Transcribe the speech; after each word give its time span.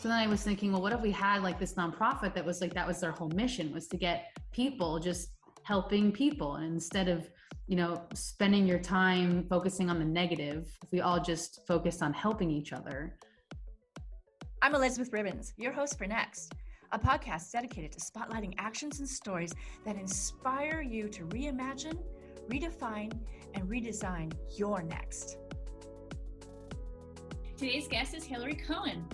So 0.00 0.08
then 0.08 0.16
I 0.16 0.26
was 0.28 0.42
thinking, 0.42 0.72
well, 0.72 0.80
what 0.80 0.94
if 0.94 1.02
we 1.02 1.10
had 1.10 1.42
like 1.42 1.58
this 1.58 1.74
nonprofit 1.74 2.32
that 2.32 2.42
was 2.42 2.62
like 2.62 2.72
that 2.72 2.86
was 2.86 3.02
their 3.02 3.10
whole 3.10 3.28
mission 3.34 3.70
was 3.70 3.86
to 3.88 3.98
get 3.98 4.34
people 4.50 4.98
just 4.98 5.32
helping 5.64 6.10
people 6.10 6.54
and 6.54 6.72
instead 6.72 7.06
of 7.06 7.28
you 7.66 7.76
know 7.76 8.02
spending 8.14 8.66
your 8.66 8.78
time 8.78 9.44
focusing 9.50 9.90
on 9.90 9.98
the 9.98 10.04
negative 10.04 10.66
if 10.82 10.90
we 10.90 11.02
all 11.02 11.20
just 11.20 11.60
focused 11.68 12.02
on 12.02 12.14
helping 12.14 12.50
each 12.50 12.72
other? 12.72 13.14
I'm 14.62 14.74
elizabeth 14.74 15.12
ribbons 15.12 15.52
your 15.58 15.70
host 15.70 15.98
for 15.98 16.06
next 16.06 16.54
a 16.92 16.98
podcast 16.98 17.52
dedicated 17.52 17.92
to 17.92 18.00
spotlighting 18.00 18.54
actions 18.56 19.00
and 19.00 19.08
stories 19.08 19.52
that 19.84 19.96
inspire 19.96 20.80
you 20.80 21.10
to 21.10 21.24
reimagine 21.24 21.98
redefine 22.50 23.12
and 23.52 23.68
redesign 23.68 24.32
your 24.56 24.82
next. 24.82 25.36
Today's 27.58 27.86
guest 27.86 28.14
is 28.14 28.24
hillary 28.24 28.54
cohen 28.54 29.04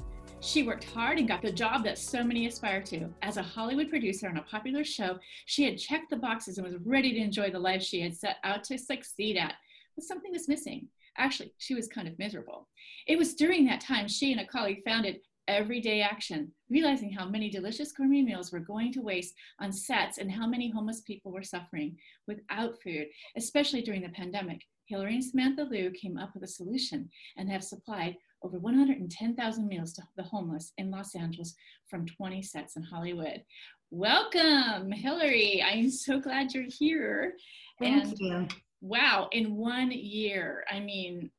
she 0.40 0.62
worked 0.62 0.84
hard 0.84 1.18
and 1.18 1.28
got 1.28 1.42
the 1.42 1.50
job 1.50 1.84
that 1.84 1.98
so 1.98 2.22
many 2.22 2.46
aspire 2.46 2.82
to. 2.82 3.08
As 3.22 3.36
a 3.36 3.42
Hollywood 3.42 3.90
producer 3.90 4.28
on 4.28 4.36
a 4.36 4.42
popular 4.42 4.84
show, 4.84 5.18
she 5.46 5.64
had 5.64 5.78
checked 5.78 6.10
the 6.10 6.16
boxes 6.16 6.58
and 6.58 6.66
was 6.66 6.76
ready 6.84 7.12
to 7.12 7.20
enjoy 7.20 7.50
the 7.50 7.58
life 7.58 7.82
she 7.82 8.00
had 8.00 8.14
set 8.14 8.36
out 8.44 8.62
to 8.64 8.78
succeed 8.78 9.36
at. 9.36 9.54
But 9.94 10.04
something 10.04 10.32
was 10.32 10.48
missing. 10.48 10.88
Actually, 11.18 11.52
she 11.58 11.74
was 11.74 11.88
kind 11.88 12.06
of 12.06 12.18
miserable. 12.18 12.68
It 13.06 13.18
was 13.18 13.34
during 13.34 13.64
that 13.66 13.80
time 13.80 14.08
she 14.08 14.32
and 14.32 14.40
a 14.40 14.46
colleague 14.46 14.82
founded 14.84 15.20
Everyday 15.48 16.02
Action, 16.02 16.52
realizing 16.68 17.12
how 17.12 17.28
many 17.28 17.48
delicious 17.48 17.92
gourmet 17.92 18.22
meals 18.22 18.52
were 18.52 18.60
going 18.60 18.92
to 18.92 19.00
waste 19.00 19.34
on 19.60 19.72
sets 19.72 20.18
and 20.18 20.30
how 20.30 20.46
many 20.46 20.70
homeless 20.70 21.02
people 21.02 21.32
were 21.32 21.42
suffering 21.42 21.96
without 22.26 22.80
food, 22.82 23.06
especially 23.36 23.80
during 23.80 24.02
the 24.02 24.08
pandemic. 24.10 24.60
Hillary 24.86 25.14
and 25.14 25.24
Samantha 25.24 25.64
Liu 25.64 25.90
came 25.90 26.16
up 26.16 26.30
with 26.34 26.44
a 26.44 26.48
solution 26.48 27.08
and 27.36 27.50
have 27.50 27.64
supplied 27.64 28.16
over 28.42 28.58
110,000 28.58 29.66
meals 29.66 29.92
to 29.94 30.02
the 30.16 30.22
homeless 30.22 30.72
in 30.78 30.90
Los 30.90 31.14
Angeles 31.14 31.54
from 31.88 32.06
20 32.06 32.42
sets 32.42 32.76
in 32.76 32.82
Hollywood. 32.82 33.42
Welcome, 33.90 34.92
Hillary. 34.92 35.62
I'm 35.62 35.90
so 35.90 36.20
glad 36.20 36.54
you're 36.54 36.64
here. 36.68 37.34
Thank 37.80 38.04
and 38.04 38.18
you. 38.18 38.48
Wow, 38.80 39.28
in 39.32 39.56
one 39.56 39.90
year. 39.90 40.64
I 40.70 40.80
mean, 40.80 41.30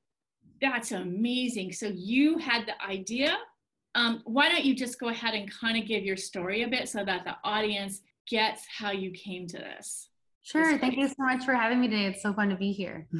that's 0.61 0.91
amazing. 0.91 1.71
So 1.71 1.91
you 1.93 2.37
had 2.37 2.65
the 2.65 2.81
idea. 2.85 3.37
Um, 3.95 4.21
why 4.25 4.49
don't 4.49 4.65
you 4.65 4.75
just 4.75 4.99
go 4.99 5.09
ahead 5.09 5.33
and 5.33 5.51
kind 5.51 5.77
of 5.77 5.87
give 5.87 6.03
your 6.03 6.17
story 6.17 6.63
a 6.63 6.67
bit 6.67 6.89
so 6.89 7.05
that 7.05 7.23
the 7.23 7.35
audience 7.43 8.01
gets 8.29 8.65
how 8.77 8.91
you 8.91 9.11
came 9.11 9.47
to 9.47 9.57
this? 9.57 10.09
Sure. 10.47 10.77
Thank 10.77 10.95
you 10.95 11.09
so 11.09 11.15
much 11.19 11.43
for 11.43 11.53
having 11.53 11.81
me 11.81 11.89
today. 11.89 12.05
It's 12.05 12.21
so 12.21 12.31
fun 12.31 12.47
to 12.49 12.55
be 12.55 12.71
here. 12.71 13.05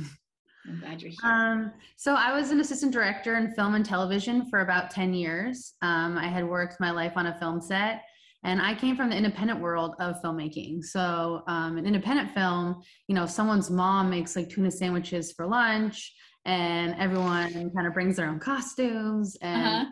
I'm 0.65 0.79
glad 0.79 1.01
you're 1.01 1.11
here. 1.11 1.19
Um, 1.29 1.73
so 1.97 2.15
I 2.15 2.33
was 2.33 2.51
an 2.51 2.61
assistant 2.61 2.93
director 2.93 3.35
in 3.35 3.53
film 3.53 3.75
and 3.75 3.85
television 3.85 4.49
for 4.49 4.61
about 4.61 4.91
10 4.91 5.13
years. 5.13 5.73
Um, 5.81 6.17
I 6.17 6.27
had 6.27 6.47
worked 6.47 6.79
my 6.79 6.91
life 6.91 7.13
on 7.17 7.27
a 7.27 7.37
film 7.37 7.59
set 7.59 8.03
and 8.45 8.61
I 8.61 8.75
came 8.75 8.95
from 8.95 9.09
the 9.09 9.17
independent 9.17 9.59
world 9.59 9.95
of 9.99 10.21
filmmaking. 10.23 10.83
So 10.85 11.43
um, 11.47 11.77
an 11.77 11.85
independent 11.85 12.31
film, 12.31 12.81
you 13.09 13.15
know, 13.15 13.25
someone's 13.25 13.69
mom 13.69 14.09
makes 14.09 14.37
like 14.37 14.49
tuna 14.49 14.71
sandwiches 14.71 15.33
for 15.33 15.45
lunch 15.47 16.13
and 16.45 16.95
everyone 16.97 17.51
kind 17.75 17.87
of 17.87 17.93
brings 17.93 18.15
their 18.15 18.29
own 18.29 18.39
costumes 18.39 19.35
and 19.41 19.67
uh-huh. 19.67 19.85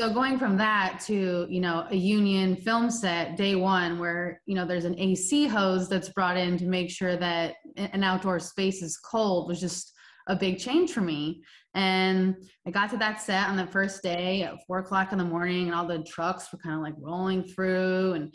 So 0.00 0.14
going 0.14 0.38
from 0.38 0.56
that 0.58 1.00
to, 1.06 1.44
you 1.50 1.60
know, 1.60 1.84
a 1.90 1.96
union 1.96 2.54
film 2.54 2.88
set 2.88 3.36
day 3.36 3.56
one 3.56 3.98
where, 3.98 4.40
you 4.46 4.54
know, 4.54 4.64
there's 4.64 4.84
an 4.84 4.96
AC 4.96 5.48
hose 5.48 5.88
that's 5.88 6.10
brought 6.10 6.36
in 6.36 6.56
to 6.58 6.66
make 6.66 6.88
sure 6.88 7.16
that 7.16 7.56
an 7.76 8.04
outdoor 8.04 8.38
space 8.38 8.80
is 8.80 8.96
cold 8.96 9.48
was 9.48 9.60
just 9.60 9.92
a 10.28 10.36
big 10.36 10.58
change 10.58 10.92
for 10.92 11.00
me. 11.00 11.42
And 11.74 12.36
I 12.64 12.70
got 12.70 12.90
to 12.90 12.96
that 12.98 13.20
set 13.20 13.48
on 13.48 13.56
the 13.56 13.66
first 13.66 14.00
day 14.00 14.42
at 14.42 14.64
four 14.68 14.78
o'clock 14.78 15.10
in 15.10 15.18
the 15.18 15.24
morning, 15.24 15.66
and 15.66 15.74
all 15.74 15.86
the 15.86 16.04
trucks 16.04 16.52
were 16.52 16.58
kind 16.60 16.76
of 16.76 16.82
like 16.82 16.94
rolling 16.98 17.42
through 17.42 18.12
and 18.12 18.32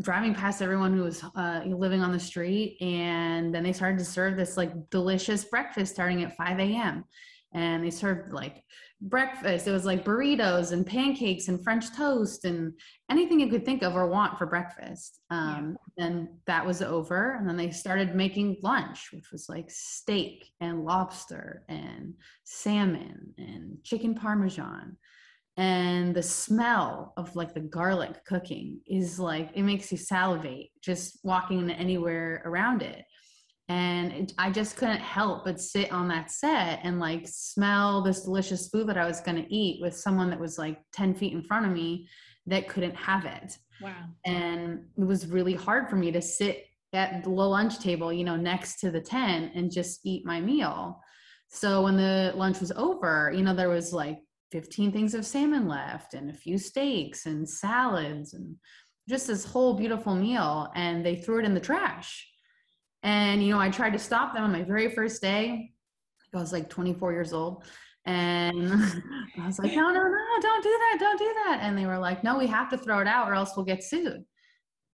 driving 0.00 0.34
past 0.34 0.62
everyone 0.62 0.96
who 0.96 1.04
was 1.04 1.22
uh, 1.36 1.62
living 1.64 2.02
on 2.02 2.10
the 2.10 2.18
street. 2.18 2.76
And 2.80 3.54
then 3.54 3.62
they 3.62 3.72
started 3.72 3.98
to 4.00 4.04
serve 4.04 4.36
this 4.36 4.56
like 4.56 4.72
delicious 4.90 5.44
breakfast 5.44 5.94
starting 5.94 6.24
at 6.24 6.36
5 6.36 6.58
a.m. 6.58 7.04
And 7.52 7.82
they 7.82 7.90
served 7.90 8.32
like 8.32 8.62
breakfast. 9.00 9.66
It 9.66 9.72
was 9.72 9.84
like 9.86 10.04
burritos 10.04 10.72
and 10.72 10.86
pancakes 10.86 11.48
and 11.48 11.62
French 11.62 11.94
toast 11.96 12.44
and 12.44 12.72
anything 13.10 13.40
you 13.40 13.48
could 13.48 13.64
think 13.64 13.82
of 13.82 13.94
or 13.94 14.06
want 14.06 14.36
for 14.36 14.46
breakfast. 14.46 15.20
Um, 15.30 15.76
yeah. 15.96 16.06
And 16.06 16.28
that 16.46 16.66
was 16.66 16.82
over. 16.82 17.36
And 17.36 17.48
then 17.48 17.56
they 17.56 17.70
started 17.70 18.14
making 18.14 18.58
lunch, 18.62 19.08
which 19.12 19.30
was 19.30 19.48
like 19.48 19.70
steak 19.70 20.50
and 20.60 20.84
lobster 20.84 21.64
and 21.68 22.14
salmon 22.44 23.34
and 23.38 23.78
chicken 23.84 24.14
parmesan. 24.14 24.96
And 25.56 26.14
the 26.14 26.22
smell 26.22 27.14
of 27.16 27.34
like 27.34 27.52
the 27.54 27.60
garlic 27.60 28.24
cooking 28.24 28.80
is 28.86 29.18
like, 29.18 29.50
it 29.54 29.62
makes 29.62 29.90
you 29.90 29.98
salivate 29.98 30.70
just 30.82 31.18
walking 31.24 31.70
anywhere 31.70 32.42
around 32.44 32.82
it 32.82 33.04
and 33.68 34.12
it, 34.12 34.32
i 34.38 34.50
just 34.50 34.76
couldn't 34.76 35.00
help 35.00 35.44
but 35.44 35.60
sit 35.60 35.92
on 35.92 36.08
that 36.08 36.30
set 36.30 36.80
and 36.82 36.98
like 36.98 37.26
smell 37.26 38.02
this 38.02 38.22
delicious 38.22 38.68
food 38.68 38.86
that 38.86 38.96
i 38.96 39.06
was 39.06 39.20
going 39.20 39.36
to 39.36 39.54
eat 39.54 39.80
with 39.82 39.94
someone 39.94 40.30
that 40.30 40.40
was 40.40 40.58
like 40.58 40.78
10 40.92 41.14
feet 41.14 41.32
in 41.32 41.42
front 41.42 41.66
of 41.66 41.72
me 41.72 42.08
that 42.48 42.68
couldn't 42.68 42.96
have 42.96 43.24
it. 43.24 43.56
Wow. 43.80 43.94
And 44.24 44.86
it 44.96 45.04
was 45.04 45.26
really 45.26 45.54
hard 45.54 45.88
for 45.88 45.96
me 45.96 46.10
to 46.12 46.20
sit 46.20 46.64
at 46.94 47.22
the 47.22 47.30
lunch 47.30 47.80
table 47.80 48.10
you 48.10 48.24
know 48.24 48.36
next 48.36 48.80
to 48.80 48.90
the 48.90 49.00
tent 49.00 49.52
and 49.54 49.70
just 49.70 50.00
eat 50.04 50.24
my 50.24 50.40
meal. 50.40 51.00
So 51.50 51.82
when 51.82 51.96
the 51.96 52.32
lunch 52.34 52.60
was 52.60 52.72
over 52.72 53.32
you 53.34 53.42
know 53.42 53.54
there 53.54 53.68
was 53.68 53.92
like 53.92 54.20
15 54.52 54.92
things 54.92 55.14
of 55.14 55.26
salmon 55.26 55.68
left 55.68 56.14
and 56.14 56.30
a 56.30 56.34
few 56.34 56.56
steaks 56.56 57.26
and 57.26 57.48
salads 57.48 58.32
and 58.32 58.56
just 59.06 59.26
this 59.26 59.44
whole 59.44 59.74
beautiful 59.74 60.14
meal 60.14 60.70
and 60.74 61.04
they 61.04 61.16
threw 61.16 61.38
it 61.38 61.44
in 61.44 61.52
the 61.52 61.60
trash 61.60 62.26
and, 63.02 63.42
you 63.42 63.52
know, 63.52 63.60
I 63.60 63.70
tried 63.70 63.92
to 63.92 63.98
stop 63.98 64.34
them 64.34 64.44
on 64.44 64.52
my 64.52 64.62
very 64.62 64.90
first 64.90 65.22
day. 65.22 65.72
I 66.34 66.38
was 66.38 66.52
like 66.52 66.68
24 66.68 67.12
years 67.12 67.32
old. 67.32 67.64
And 68.04 68.72
I 69.40 69.46
was 69.46 69.58
like, 69.58 69.74
no, 69.74 69.90
no, 69.90 70.02
no, 70.02 70.40
don't 70.40 70.62
do 70.62 70.70
that. 70.70 70.96
Don't 70.98 71.18
do 71.18 71.34
that. 71.44 71.58
And 71.62 71.76
they 71.76 71.86
were 71.86 71.98
like, 71.98 72.24
no, 72.24 72.38
we 72.38 72.46
have 72.46 72.70
to 72.70 72.78
throw 72.78 73.00
it 73.00 73.06
out 73.06 73.28
or 73.28 73.34
else 73.34 73.52
we'll 73.56 73.66
get 73.66 73.84
sued. 73.84 74.24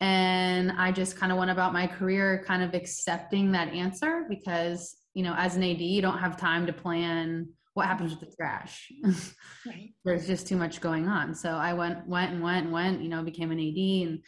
And 0.00 0.72
I 0.72 0.92
just 0.92 1.16
kind 1.16 1.32
of 1.32 1.38
went 1.38 1.50
about 1.50 1.72
my 1.72 1.86
career 1.86 2.44
kind 2.46 2.62
of 2.62 2.74
accepting 2.74 3.52
that 3.52 3.68
answer 3.68 4.26
because, 4.28 4.96
you 5.14 5.22
know, 5.22 5.34
as 5.36 5.56
an 5.56 5.62
AD, 5.62 5.80
you 5.80 6.02
don't 6.02 6.18
have 6.18 6.36
time 6.36 6.66
to 6.66 6.72
plan 6.72 7.48
what 7.74 7.86
happens 7.86 8.10
with 8.10 8.20
the 8.20 8.36
trash. 8.36 8.90
right. 9.66 9.94
There's 10.04 10.26
just 10.26 10.46
too 10.46 10.56
much 10.56 10.80
going 10.80 11.08
on. 11.08 11.34
So 11.34 11.50
I 11.50 11.72
went, 11.74 12.06
went 12.06 12.32
and 12.32 12.42
went 12.42 12.64
and 12.64 12.72
went, 12.72 13.02
you 13.02 13.08
know, 13.08 13.22
became 13.22 13.50
an 13.50 13.60
AD 13.60 14.08
and 14.08 14.20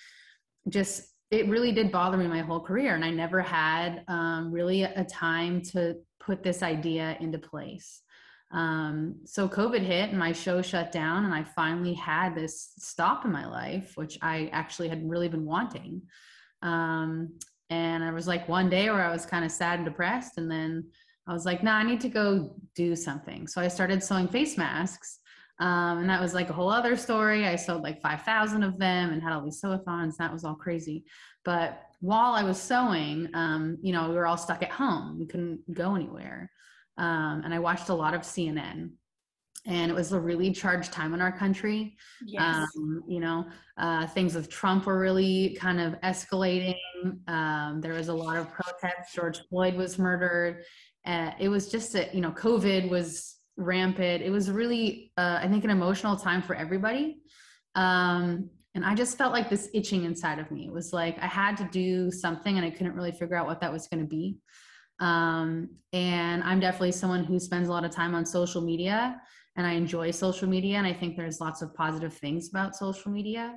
just 0.69 1.09
it 1.31 1.48
really 1.48 1.72
did 1.72 1.91
bother 1.91 2.16
me 2.16 2.26
my 2.26 2.41
whole 2.41 2.60
career 2.60 2.94
and 2.94 3.04
i 3.04 3.10
never 3.10 3.41
had 3.41 4.04
um, 4.09 4.53
really 4.53 4.82
a 4.82 5.04
time 5.04 5.60
to 5.60 5.97
put 6.20 6.42
this 6.42 6.62
idea 6.62 7.16
into 7.20 7.38
place. 7.38 8.03
Um, 8.53 9.16
so 9.25 9.48
covid 9.48 9.81
hit 9.81 10.10
and 10.10 10.19
my 10.19 10.32
show 10.32 10.62
shut 10.62 10.92
down 10.92 11.25
and 11.25 11.34
i 11.34 11.42
finally 11.42 11.94
had 11.94 12.34
this 12.34 12.72
stop 12.78 13.25
in 13.25 13.32
my 13.32 13.47
life 13.47 13.92
which 13.97 14.19
i 14.22 14.48
actually 14.53 14.88
had 14.88 15.09
really 15.09 15.28
been 15.28 15.44
wanting. 15.44 16.03
Um, 16.62 17.38
and 17.70 18.04
i 18.04 18.12
was 18.12 18.28
like 18.28 18.48
one 18.48 18.70
day 18.70 18.88
where 18.88 19.03
i 19.03 19.10
was 19.10 19.26
kind 19.26 19.44
of 19.44 19.50
sad 19.50 19.81
and 19.81 19.84
depressed 19.84 20.38
and 20.38 20.48
then 20.48 20.84
i 21.26 21.32
was 21.32 21.44
like 21.44 21.65
no 21.65 21.72
nah, 21.72 21.78
i 21.78 21.82
need 21.82 22.00
to 22.03 22.09
go 22.09 22.54
do 22.76 22.94
something. 22.94 23.48
So 23.48 23.60
i 23.60 23.69
started 23.69 24.03
sewing 24.03 24.28
face 24.28 24.56
masks 24.56 25.19
um, 25.59 25.99
and 25.99 26.11
that 26.11 26.21
was 26.21 26.34
like 26.34 26.50
a 26.50 26.53
whole 26.53 26.71
other 26.71 26.97
story. 26.97 27.47
I 27.47 27.56
sold 27.56 27.83
like 27.83 28.03
5,000 28.03 28.62
of 28.62 28.78
them 28.78 29.11
and 29.11 29.22
had 29.22 29.33
all 29.33 29.43
these 29.43 29.61
sewathons. 29.61 30.17
That 30.17 30.33
was 30.33 30.44
all 30.44 30.55
crazy. 30.55 31.05
But 31.44 31.81
while 32.00 32.34
I 32.34 32.43
was 32.43 32.61
sewing, 32.61 33.28
um, 33.33 33.78
you 33.81 33.93
know, 33.93 34.09
we 34.09 34.16
were 34.16 34.27
all 34.27 34.37
stuck 34.37 34.62
at 34.62 34.71
home. 34.71 35.19
We 35.19 35.27
couldn't 35.27 35.72
go 35.72 35.95
anywhere. 35.95 36.50
Um, 36.99 37.43
and 37.45 37.55
I 37.55 37.59
watched 37.59 37.89
a 37.89 37.95
lot 37.95 38.15
of 38.15 38.22
CNN. 38.22 38.91
And 39.65 39.91
it 39.91 39.95
was 39.95 40.13
a 40.13 40.21
really 40.21 40.53
charged 40.53 40.92
time 40.92 41.13
in 41.13 41.21
our 41.21 41.33
country. 41.33 41.97
Yes. 42.25 42.69
Um, 42.77 43.03
you 43.09 43.19
know, 43.19 43.47
uh, 43.78 44.07
things 44.07 44.34
with 44.34 44.48
Trump 44.48 44.86
were 44.86 44.98
really 44.98 45.57
kind 45.59 45.80
of 45.80 46.01
escalating. 46.03 46.77
Um, 47.27 47.80
there 47.80 47.95
was 47.95 48.09
a 48.09 48.15
lot 48.15 48.36
of 48.36 48.53
protests. 48.53 49.15
George 49.15 49.41
Floyd 49.48 49.75
was 49.75 49.98
murdered. 49.98 50.63
Uh, 51.04 51.33
it 51.41 51.48
was 51.48 51.69
just 51.69 51.92
that, 51.95 52.15
you 52.15 52.21
know, 52.21 52.30
COVID 52.30 52.91
was 52.91 53.35
rampant. 53.56 54.22
It 54.22 54.30
was 54.30 54.50
really, 54.50 55.12
uh, 55.16 55.38
I 55.41 55.48
think, 55.48 55.64
an 55.64 55.70
emotional 55.70 56.16
time 56.16 56.42
for 56.42 56.54
everybody. 56.54 57.18
Um, 57.74 58.50
and 58.74 58.84
I 58.84 58.94
just 58.94 59.16
felt 59.16 59.32
like 59.32 59.48
this 59.48 59.70
itching 59.72 60.04
inside 60.04 60.38
of 60.38 60.50
me. 60.50 60.66
It 60.66 60.72
was 60.72 60.92
like 60.92 61.18
I 61.18 61.26
had 61.26 61.56
to 61.58 61.68
do 61.72 62.10
something 62.10 62.56
and 62.56 62.66
I 62.66 62.70
couldn't 62.70 62.94
really 62.94 63.12
figure 63.12 63.36
out 63.36 63.47
what 63.47 63.60
that 63.62 63.72
was 63.72 63.88
going 63.88 64.00
to 64.00 64.06
be. 64.06 64.36
Um, 65.00 65.70
and 65.92 66.42
I'm 66.42 66.60
definitely 66.60 66.92
someone 66.92 67.24
who 67.24 67.38
spends 67.38 67.68
a 67.68 67.72
lot 67.72 67.84
of 67.84 67.91
time 67.91 68.14
on 68.14 68.26
social 68.26 68.60
media 68.60 69.20
and 69.56 69.66
I 69.66 69.72
enjoy 69.72 70.10
social 70.10 70.48
media. 70.48 70.76
And 70.76 70.86
I 70.86 70.92
think 70.92 71.16
there's 71.16 71.41
lots 71.41 71.62
of 71.62 71.74
positive 71.74 72.12
things 72.12 72.50
about 72.50 72.76
social 72.76 73.10
media. 73.10 73.54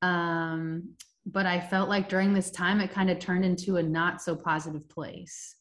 Um, 0.00 0.94
but 1.26 1.46
I 1.46 1.60
felt 1.60 1.88
like 1.88 2.08
during 2.08 2.32
this 2.32 2.50
time, 2.50 2.80
it 2.80 2.90
kind 2.90 3.10
of 3.10 3.18
turned 3.18 3.44
into 3.44 3.76
a 3.76 3.82
not 3.82 4.22
so 4.22 4.34
positive 4.34 4.88
place. 4.88 5.56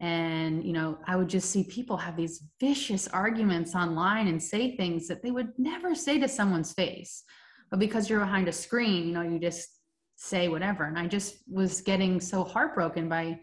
And 0.00 0.62
you 0.62 0.72
know 0.74 0.98
i 1.06 1.16
would 1.16 1.28
just 1.28 1.50
see 1.50 1.64
people 1.64 1.96
have 1.96 2.16
these 2.16 2.42
vicious 2.60 3.08
arguments 3.08 3.74
online 3.74 4.28
and 4.28 4.42
say 4.42 4.76
things 4.76 5.08
that 5.08 5.22
they 5.22 5.30
would 5.30 5.52
never 5.56 5.94
say 5.94 6.18
to 6.18 6.28
someone's 6.28 6.72
face. 6.74 7.24
But 7.70 7.80
because 7.80 8.08
you're 8.08 8.20
behind 8.20 8.48
a 8.48 8.52
screen 8.52 9.06
you 9.06 9.14
know 9.14 9.22
you 9.22 9.38
just 9.38 9.68
say 10.16 10.48
whatever. 10.48 10.84
And 10.84 10.98
i 10.98 11.06
just 11.06 11.36
was 11.50 11.80
getting 11.80 12.20
so 12.20 12.44
heartbroken 12.44 13.08
by 13.08 13.40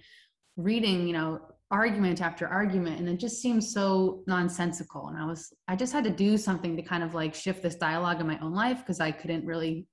reading 0.58 1.08
you 1.08 1.14
know 1.14 1.42
argument 1.72 2.22
after 2.22 2.48
argument 2.48 3.00
and 3.00 3.10
it 3.10 3.18
just 3.18 3.42
seemed 3.42 3.64
so 3.64 4.24
nonsensical. 4.28 5.08
And 5.08 5.18
i 5.18 5.26
was 5.26 5.52
i 5.68 5.76
just 5.76 5.92
had 5.92 6.04
to 6.04 6.12
do 6.12 6.38
something 6.38 6.76
to 6.76 6.84
kind 6.84 7.04
of 7.04 7.16
like 7.16 7.34
shift 7.34 7.64
this 7.64 7.76
dialogue 7.76 8.22
in 8.22 8.28
my 8.28 8.38
own 8.40 8.54
life 8.54 8.80
because 8.80 9.00
i 9.00 9.12
couldn't 9.12 9.46
really 9.46 9.88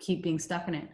keep 0.00 0.22
being 0.22 0.38
stuck 0.38 0.68
in 0.68 0.74
it 0.74 0.88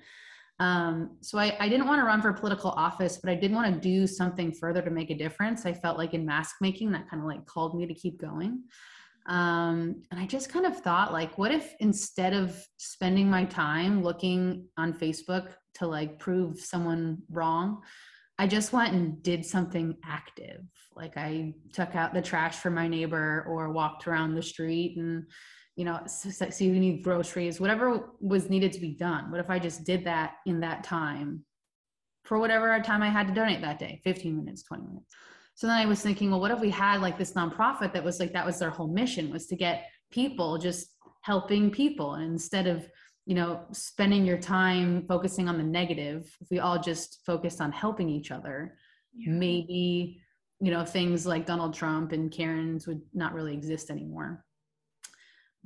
um, 0.60 1.16
so 1.22 1.38
I, 1.38 1.56
I 1.58 1.70
didn't 1.70 1.86
want 1.86 2.00
to 2.00 2.04
run 2.04 2.20
for 2.20 2.32
political 2.34 2.70
office, 2.72 3.16
but 3.16 3.30
I 3.30 3.34
did 3.34 3.50
want 3.50 3.74
to 3.74 3.80
do 3.80 4.06
something 4.06 4.52
further 4.52 4.82
to 4.82 4.90
make 4.90 5.10
a 5.10 5.14
difference. 5.16 5.64
I 5.64 5.72
felt 5.72 5.96
like 5.96 6.12
in 6.12 6.26
mask 6.26 6.56
making, 6.60 6.92
that 6.92 7.08
kind 7.08 7.22
of 7.22 7.26
like 7.26 7.46
called 7.46 7.76
me 7.76 7.86
to 7.86 7.94
keep 7.94 8.20
going. 8.20 8.62
Um, 9.26 10.02
and 10.10 10.20
I 10.20 10.26
just 10.26 10.52
kind 10.52 10.66
of 10.66 10.76
thought, 10.78 11.14
like, 11.14 11.38
what 11.38 11.50
if 11.50 11.74
instead 11.80 12.34
of 12.34 12.62
spending 12.76 13.30
my 13.30 13.46
time 13.46 14.02
looking 14.02 14.66
on 14.76 14.92
Facebook 14.92 15.48
to 15.76 15.86
like 15.86 16.18
prove 16.18 16.60
someone 16.60 17.22
wrong, 17.30 17.80
I 18.38 18.46
just 18.46 18.72
went 18.72 18.92
and 18.92 19.22
did 19.22 19.46
something 19.46 19.96
active. 20.04 20.62
Like 20.94 21.16
I 21.16 21.54
took 21.72 21.94
out 21.94 22.12
the 22.12 22.22
trash 22.22 22.56
for 22.56 22.70
my 22.70 22.86
neighbor 22.86 23.46
or 23.48 23.72
walked 23.72 24.06
around 24.06 24.34
the 24.34 24.42
street 24.42 24.96
and 24.98 25.24
you 25.76 25.84
know, 25.84 26.00
so 26.06 26.46
you 26.64 26.72
need 26.78 27.02
groceries, 27.02 27.61
whatever 27.61 28.11
was 28.20 28.50
needed 28.50 28.72
to 28.72 28.81
be 28.81 28.90
done. 28.90 29.31
What 29.31 29.40
if 29.40 29.49
I 29.49 29.58
just 29.58 29.84
did 29.84 30.05
that 30.05 30.34
in 30.46 30.61
that 30.61 30.84
time 30.84 31.44
for 32.25 32.38
whatever 32.38 32.78
time 32.81 33.02
I 33.02 33.08
had 33.08 33.28
to 33.28 33.34
donate 33.34 33.61
that 33.62 33.78
day 33.78 34.00
15 34.05 34.37
minutes, 34.37 34.62
20 34.62 34.87
minutes. 34.87 35.14
So 35.55 35.67
then 35.67 35.76
I 35.76 35.87
was 35.87 36.00
thinking, 36.00 36.31
well, 36.31 36.40
what 36.40 36.50
if 36.50 36.61
we 36.61 36.70
had 36.70 37.00
like 37.00 37.19
this 37.19 37.32
nonprofit 37.32 37.93
that 37.93 38.05
was 38.05 38.20
like, 38.20 38.32
that 38.32 38.46
was 38.46 38.58
their 38.58 38.70
whole 38.70 38.88
mission 38.88 39.31
was 39.31 39.46
to 39.49 39.56
get 39.56 39.87
people 40.11 40.58
just 40.58 40.94
helping 41.22 41.70
people. 41.70 42.14
And 42.14 42.32
instead 42.32 42.67
of, 42.67 42.88
you 43.26 43.34
know, 43.34 43.62
spending 43.72 44.25
your 44.25 44.38
time 44.38 45.05
focusing 45.06 45.49
on 45.49 45.58
the 45.58 45.64
negative, 45.64 46.34
if 46.40 46.49
we 46.50 46.61
all 46.61 46.78
just 46.81 47.20
focused 47.26 47.61
on 47.61 47.72
helping 47.72 48.08
each 48.08 48.31
other, 48.31 48.76
yeah. 49.14 49.32
maybe, 49.32 50.22
you 50.61 50.70
know, 50.70 50.84
things 50.84 51.26
like 51.26 51.46
Donald 51.46 51.75
Trump 51.75 52.12
and 52.12 52.31
Karen's 52.31 52.87
would 52.87 53.02
not 53.12 53.34
really 53.34 53.55
exist 53.55 53.90
anymore. 53.90 54.44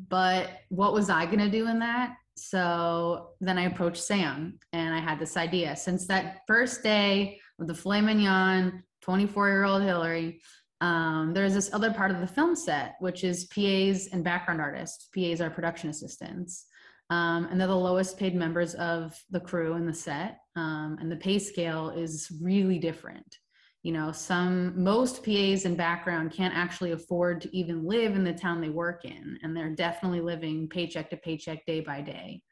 But 0.09 0.51
what 0.69 0.93
was 0.93 1.11
I 1.11 1.27
going 1.27 1.39
to 1.39 1.51
do 1.51 1.69
in 1.69 1.79
that? 1.81 2.17
So 2.37 3.31
then 3.41 3.59
I 3.59 3.65
approached 3.65 4.03
Sam 4.03 4.59
and 4.73 4.95
I 4.95 4.99
had 4.99 5.19
this 5.19 5.37
idea. 5.37 5.77
Since 5.77 6.07
that 6.09 6.41
first 6.47 6.83
day 6.83 7.41
with 7.59 7.69
the 7.69 7.75
filet 7.75 8.01
mignon, 8.01 8.83
24 9.03 9.49
year 9.49 9.65
old 9.65 9.83
Hillary, 9.83 10.41
um, 10.81 11.33
there's 11.33 11.55
this 11.55 11.73
other 11.73 11.93
part 11.93 12.11
of 12.11 12.21
the 12.21 12.27
film 12.27 12.57
set, 12.57 12.97
which 12.99 13.23
is 13.23 13.47
PAs 13.47 14.09
and 14.13 14.25
background 14.25 14.61
artists. 14.61 15.09
PAs 15.15 15.41
are 15.41 15.51
production 15.51 15.91
assistants. 15.91 16.67
Um, 17.11 17.47
and 17.51 17.61
they're 17.61 17.69
the 17.69 17.77
lowest 17.77 18.19
paid 18.19 18.35
members 18.35 18.75
of 18.75 19.17
the 19.31 19.41
crew 19.41 19.75
in 19.75 19.87
the 19.87 19.95
set. 19.95 20.39
Um, 20.57 20.99
and 21.01 21.13
the 21.13 21.17
pay 21.17 21.39
scale 21.39 21.91
is 21.91 22.33
really 22.43 22.79
different 22.79 23.39
you 23.85 23.93
know 23.93 24.11
some 24.11 24.83
most 24.83 25.23
pas 25.23 25.67
in 25.67 25.77
background 25.77 26.33
can't 26.33 26.57
actually 26.57 26.93
afford 26.93 27.43
to 27.43 27.57
even 27.57 27.85
live 27.85 28.17
in 28.17 28.25
the 28.25 28.33
town 28.33 28.61
they 28.61 28.71
work 28.71 29.05
in 29.05 29.39
and 29.43 29.55
they're 29.55 29.75
definitely 29.75 30.23
living 30.23 30.67
paycheck 30.69 31.11
to 31.11 31.17
paycheck 31.19 31.65
day 31.67 31.81
by 31.81 32.01
day. 32.01 32.43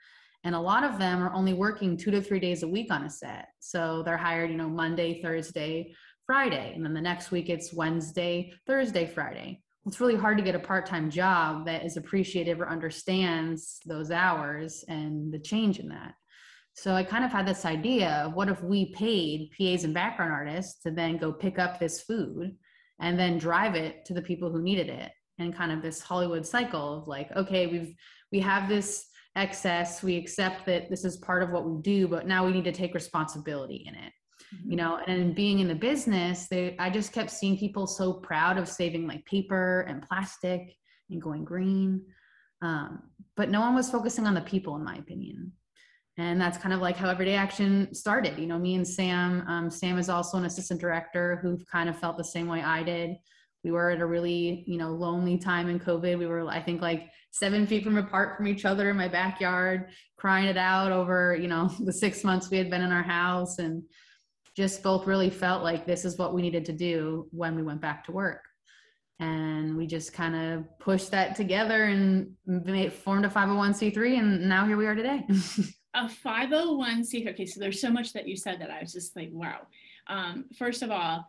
And 0.44 0.54
a 0.54 0.60
lot 0.60 0.84
of 0.84 0.98
them 0.98 1.22
are 1.22 1.32
only 1.32 1.54
working 1.54 1.96
two 1.96 2.10
to 2.10 2.20
three 2.20 2.40
days 2.40 2.64
a 2.64 2.68
week 2.68 2.92
on 2.92 3.04
a 3.04 3.10
set. 3.10 3.48
So 3.60 4.02
they're 4.04 4.18
hired 4.18 4.50
you 4.50 4.58
know 4.58 4.68
monday 4.68 5.22
thursday 5.22 5.94
friday 6.26 6.74
and 6.76 6.84
then 6.84 6.94
the 6.94 7.00
next 7.00 7.30
week 7.30 7.48
it's 7.48 7.72
wednesday 7.72 8.52
thursday 8.66 9.06
friday. 9.06 9.62
It's 9.86 10.00
really 10.00 10.14
hard 10.14 10.36
to 10.36 10.44
get 10.44 10.54
a 10.54 10.60
part-time 10.60 11.10
job 11.10 11.64
that 11.66 11.84
is 11.84 11.96
appreciative 11.96 12.60
or 12.60 12.68
understands 12.68 13.80
those 13.84 14.12
hours 14.12 14.84
and 14.86 15.32
the 15.32 15.40
change 15.40 15.80
in 15.80 15.88
that 15.88 16.14
so 16.74 16.94
I 16.94 17.04
kind 17.04 17.24
of 17.24 17.30
had 17.30 17.46
this 17.46 17.64
idea 17.64 18.22
of 18.24 18.34
what 18.34 18.48
if 18.48 18.62
we 18.62 18.92
paid 18.94 19.50
PAs 19.58 19.84
and 19.84 19.92
background 19.92 20.32
artists 20.32 20.82
to 20.82 20.90
then 20.90 21.18
go 21.18 21.32
pick 21.32 21.58
up 21.58 21.78
this 21.78 22.00
food 22.00 22.56
and 23.00 23.18
then 23.18 23.38
drive 23.38 23.74
it 23.74 24.04
to 24.06 24.14
the 24.14 24.22
people 24.22 24.50
who 24.50 24.62
needed 24.62 24.88
it 24.88 25.12
and 25.38 25.54
kind 25.54 25.72
of 25.72 25.82
this 25.82 26.00
Hollywood 26.00 26.46
cycle 26.46 27.00
of 27.00 27.08
like, 27.08 27.30
okay, 27.36 27.66
we've 27.66 27.94
we 28.30 28.40
have 28.40 28.68
this 28.68 29.06
excess, 29.36 30.02
we 30.02 30.16
accept 30.16 30.64
that 30.66 30.88
this 30.88 31.04
is 31.04 31.18
part 31.18 31.42
of 31.42 31.50
what 31.50 31.68
we 31.68 31.80
do, 31.82 32.08
but 32.08 32.26
now 32.26 32.46
we 32.46 32.52
need 32.52 32.64
to 32.64 32.72
take 32.72 32.94
responsibility 32.94 33.84
in 33.86 33.94
it. 33.94 34.12
Mm-hmm. 34.54 34.70
You 34.70 34.76
know, 34.76 34.98
and 35.06 35.34
being 35.34 35.58
in 35.58 35.68
the 35.68 35.74
business, 35.74 36.48
they 36.48 36.74
I 36.78 36.88
just 36.88 37.12
kept 37.12 37.30
seeing 37.30 37.58
people 37.58 37.86
so 37.86 38.14
proud 38.14 38.56
of 38.56 38.66
saving 38.66 39.06
like 39.06 39.26
paper 39.26 39.82
and 39.82 40.02
plastic 40.02 40.74
and 41.10 41.20
going 41.20 41.44
green. 41.44 42.02
Um, 42.62 43.02
but 43.36 43.50
no 43.50 43.60
one 43.60 43.74
was 43.74 43.90
focusing 43.90 44.26
on 44.26 44.34
the 44.34 44.40
people, 44.40 44.76
in 44.76 44.84
my 44.84 44.94
opinion 44.94 45.52
and 46.18 46.40
that's 46.40 46.58
kind 46.58 46.74
of 46.74 46.80
like 46.80 46.96
how 46.96 47.08
everyday 47.08 47.34
action 47.34 47.92
started 47.94 48.38
you 48.38 48.46
know 48.46 48.58
me 48.58 48.74
and 48.74 48.86
sam 48.86 49.44
um, 49.48 49.70
sam 49.70 49.98
is 49.98 50.08
also 50.08 50.36
an 50.36 50.44
assistant 50.44 50.80
director 50.80 51.38
who 51.42 51.58
kind 51.70 51.88
of 51.88 51.98
felt 51.98 52.16
the 52.16 52.24
same 52.24 52.48
way 52.48 52.62
i 52.62 52.82
did. 52.82 53.16
We 53.64 53.70
were 53.70 53.90
at 53.90 54.00
a 54.00 54.06
really 54.06 54.64
you 54.66 54.76
know 54.76 54.90
lonely 54.90 55.38
time 55.38 55.68
in 55.68 55.78
covid. 55.78 56.18
We 56.18 56.26
were 56.26 56.48
i 56.48 56.60
think 56.60 56.82
like 56.82 57.08
seven 57.30 57.66
feet 57.66 57.84
from 57.84 57.96
apart 57.96 58.36
from 58.36 58.48
each 58.48 58.64
other 58.64 58.90
in 58.90 58.96
my 58.96 59.08
backyard 59.08 59.90
crying 60.16 60.46
it 60.46 60.56
out 60.56 60.92
over 60.92 61.36
you 61.36 61.48
know 61.48 61.68
the 61.80 61.92
six 61.92 62.24
months 62.24 62.50
we 62.50 62.58
had 62.58 62.70
been 62.70 62.82
in 62.82 62.92
our 62.92 63.02
house. 63.02 63.58
And 63.58 63.84
just 64.56 64.82
both 64.82 65.06
really 65.06 65.30
felt 65.30 65.62
like 65.62 65.86
this 65.86 66.04
is 66.04 66.18
what 66.18 66.34
we 66.34 66.42
needed 66.42 66.64
to 66.66 66.72
do 66.72 67.26
when 67.30 67.56
we 67.56 67.62
went 67.62 67.80
back 67.80 68.04
to 68.04 68.12
work. 68.12 68.44
And 69.18 69.76
we 69.76 69.86
just 69.86 70.12
kind 70.12 70.34
of 70.34 70.78
pushed 70.78 71.12
that 71.12 71.36
together 71.36 71.84
and 71.84 72.32
made, 72.44 72.92
formed 72.92 73.24
a 73.24 73.28
501c3 73.28 74.18
and 74.18 74.48
now 74.48 74.66
here 74.66 74.76
we 74.76 74.86
are 74.86 74.94
today 74.94 75.24
a 75.94 76.04
501c 76.04 77.28
okay 77.30 77.46
so 77.46 77.60
there's 77.60 77.80
so 77.80 77.90
much 77.90 78.12
that 78.12 78.26
you 78.26 78.36
said 78.36 78.60
that 78.60 78.70
i 78.70 78.80
was 78.80 78.92
just 78.92 79.16
like 79.16 79.30
wow. 79.32 79.66
Um, 80.08 80.46
first 80.58 80.82
of 80.82 80.90
all 80.90 81.28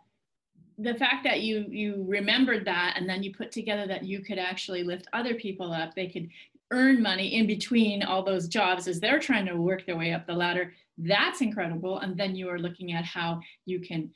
the 0.80 0.96
fact 0.96 1.24
that 1.26 1.42
you 1.42 1.66
you 1.70 2.04
remembered 2.08 2.66
that 2.66 2.96
and 2.98 3.08
then 3.08 3.22
you 3.22 3.34
put 3.34 3.52
together 3.52 3.86
that 3.88 4.04
you 4.04 4.22
could 4.22 4.40
actually 4.40 4.84
lift 4.84 5.08
other 5.14 5.36
people 5.36 5.72
up 5.72 5.94
they 5.94 6.08
could 6.08 6.30
earn 6.72 7.02
money 7.02 7.36
in 7.36 7.46
between 7.46 8.02
all 8.02 8.24
those 8.24 8.48
jobs 8.48 8.88
as 8.88 9.00
they're 9.00 9.20
trying 9.20 9.46
to 9.46 9.56
work 9.56 9.86
their 9.86 9.98
way 9.98 10.12
up 10.12 10.26
the 10.26 10.34
ladder 10.34 10.74
that's 10.98 11.42
incredible. 11.42 12.00
And 12.00 12.18
then 12.18 12.36
you 12.36 12.50
are 12.50 12.60
looking 12.60 12.94
at 12.94 13.06
how 13.06 13.42
you 13.66 13.80
can 13.80 14.12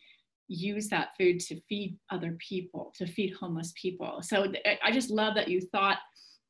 use 0.47 0.87
that 0.89 1.09
food 1.17 1.39
to 1.41 1.59
feed 1.67 1.97
other 2.09 2.37
people 2.39 2.93
to 2.97 3.05
feed 3.05 3.33
homeless 3.33 3.73
people. 3.75 4.21
So 4.21 4.53
i 4.83 4.91
just 4.91 5.09
love 5.09 5.35
that 5.35 5.49
you 5.49 5.59
thought 5.59 5.97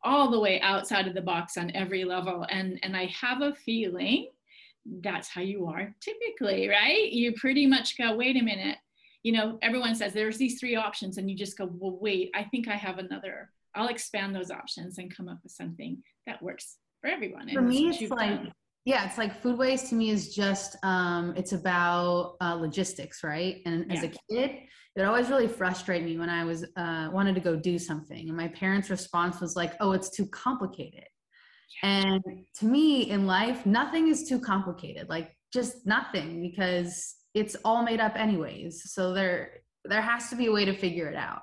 all 0.07 0.31
the 0.31 0.39
way 0.39 0.61
outside 0.61 1.05
of 1.05 1.13
the 1.13 1.21
box 1.21 1.57
on 1.57 1.69
every 1.75 2.05
level. 2.05 2.45
And, 2.49 2.79
and 2.81 2.95
I 2.95 3.07
have 3.07 3.41
a 3.41 3.53
feeling 3.53 4.29
that's 5.01 5.27
how 5.27 5.41
you 5.41 5.67
are 5.67 5.93
typically, 5.99 6.69
right? 6.69 7.11
You 7.11 7.33
pretty 7.33 7.67
much 7.67 7.97
go, 7.97 8.15
wait 8.15 8.37
a 8.37 8.41
minute. 8.41 8.77
You 9.23 9.33
know, 9.33 9.59
everyone 9.61 9.95
says 9.95 10.13
there's 10.13 10.37
these 10.37 10.57
three 10.59 10.77
options, 10.77 11.17
and 11.17 11.29
you 11.29 11.35
just 11.35 11.57
go, 11.57 11.69
well, 11.73 11.97
wait, 11.99 12.31
I 12.33 12.43
think 12.45 12.69
I 12.69 12.75
have 12.75 12.99
another. 12.99 13.49
I'll 13.75 13.89
expand 13.89 14.33
those 14.33 14.49
options 14.49 14.97
and 14.97 15.13
come 15.13 15.27
up 15.27 15.39
with 15.43 15.51
something 15.51 16.01
that 16.25 16.41
works 16.41 16.77
for 17.01 17.09
everyone. 17.09 17.49
For 17.51 17.61
me, 17.61 17.89
it's 17.89 18.09
like, 18.09 18.29
done. 18.29 18.53
Yeah, 18.87 19.05
it's 19.05 19.17
like 19.17 19.41
food 19.41 19.57
waste 19.57 19.89
to 19.89 19.95
me 19.95 20.11
is 20.11 20.33
just, 20.33 20.77
um, 20.81 21.33
it's 21.35 21.51
about 21.51 22.37
uh, 22.39 22.53
logistics, 22.53 23.21
right? 23.21 23.57
And 23.65 23.85
yeah. 23.89 23.97
as 23.97 24.03
a 24.05 24.07
kid, 24.07 24.51
it 24.95 25.01
always 25.01 25.27
really 25.27 25.49
frustrated 25.49 26.07
me 26.07 26.17
when 26.17 26.29
I 26.29 26.45
was 26.45 26.63
uh, 26.77 27.09
wanted 27.11 27.35
to 27.35 27.41
go 27.41 27.57
do 27.57 27.77
something, 27.77 28.29
and 28.29 28.37
my 28.37 28.47
parents' 28.47 28.89
response 28.89 29.41
was 29.41 29.57
like, 29.57 29.73
"Oh, 29.81 29.91
it's 29.91 30.09
too 30.09 30.25
complicated." 30.27 31.03
And 31.83 32.23
to 32.59 32.65
me, 32.65 33.09
in 33.09 33.27
life, 33.27 33.65
nothing 33.65 34.07
is 34.07 34.27
too 34.27 34.39
complicated. 34.39 35.09
Like 35.09 35.35
just 35.53 35.85
nothing, 35.85 36.41
because 36.41 37.13
it's 37.33 37.57
all 37.65 37.83
made 37.83 37.99
up 37.99 38.15
anyways. 38.15 38.89
So 38.93 39.13
there, 39.13 39.63
there 39.83 40.01
has 40.01 40.29
to 40.29 40.37
be 40.37 40.45
a 40.45 40.51
way 40.51 40.63
to 40.63 40.73
figure 40.73 41.09
it 41.09 41.15
out. 41.15 41.41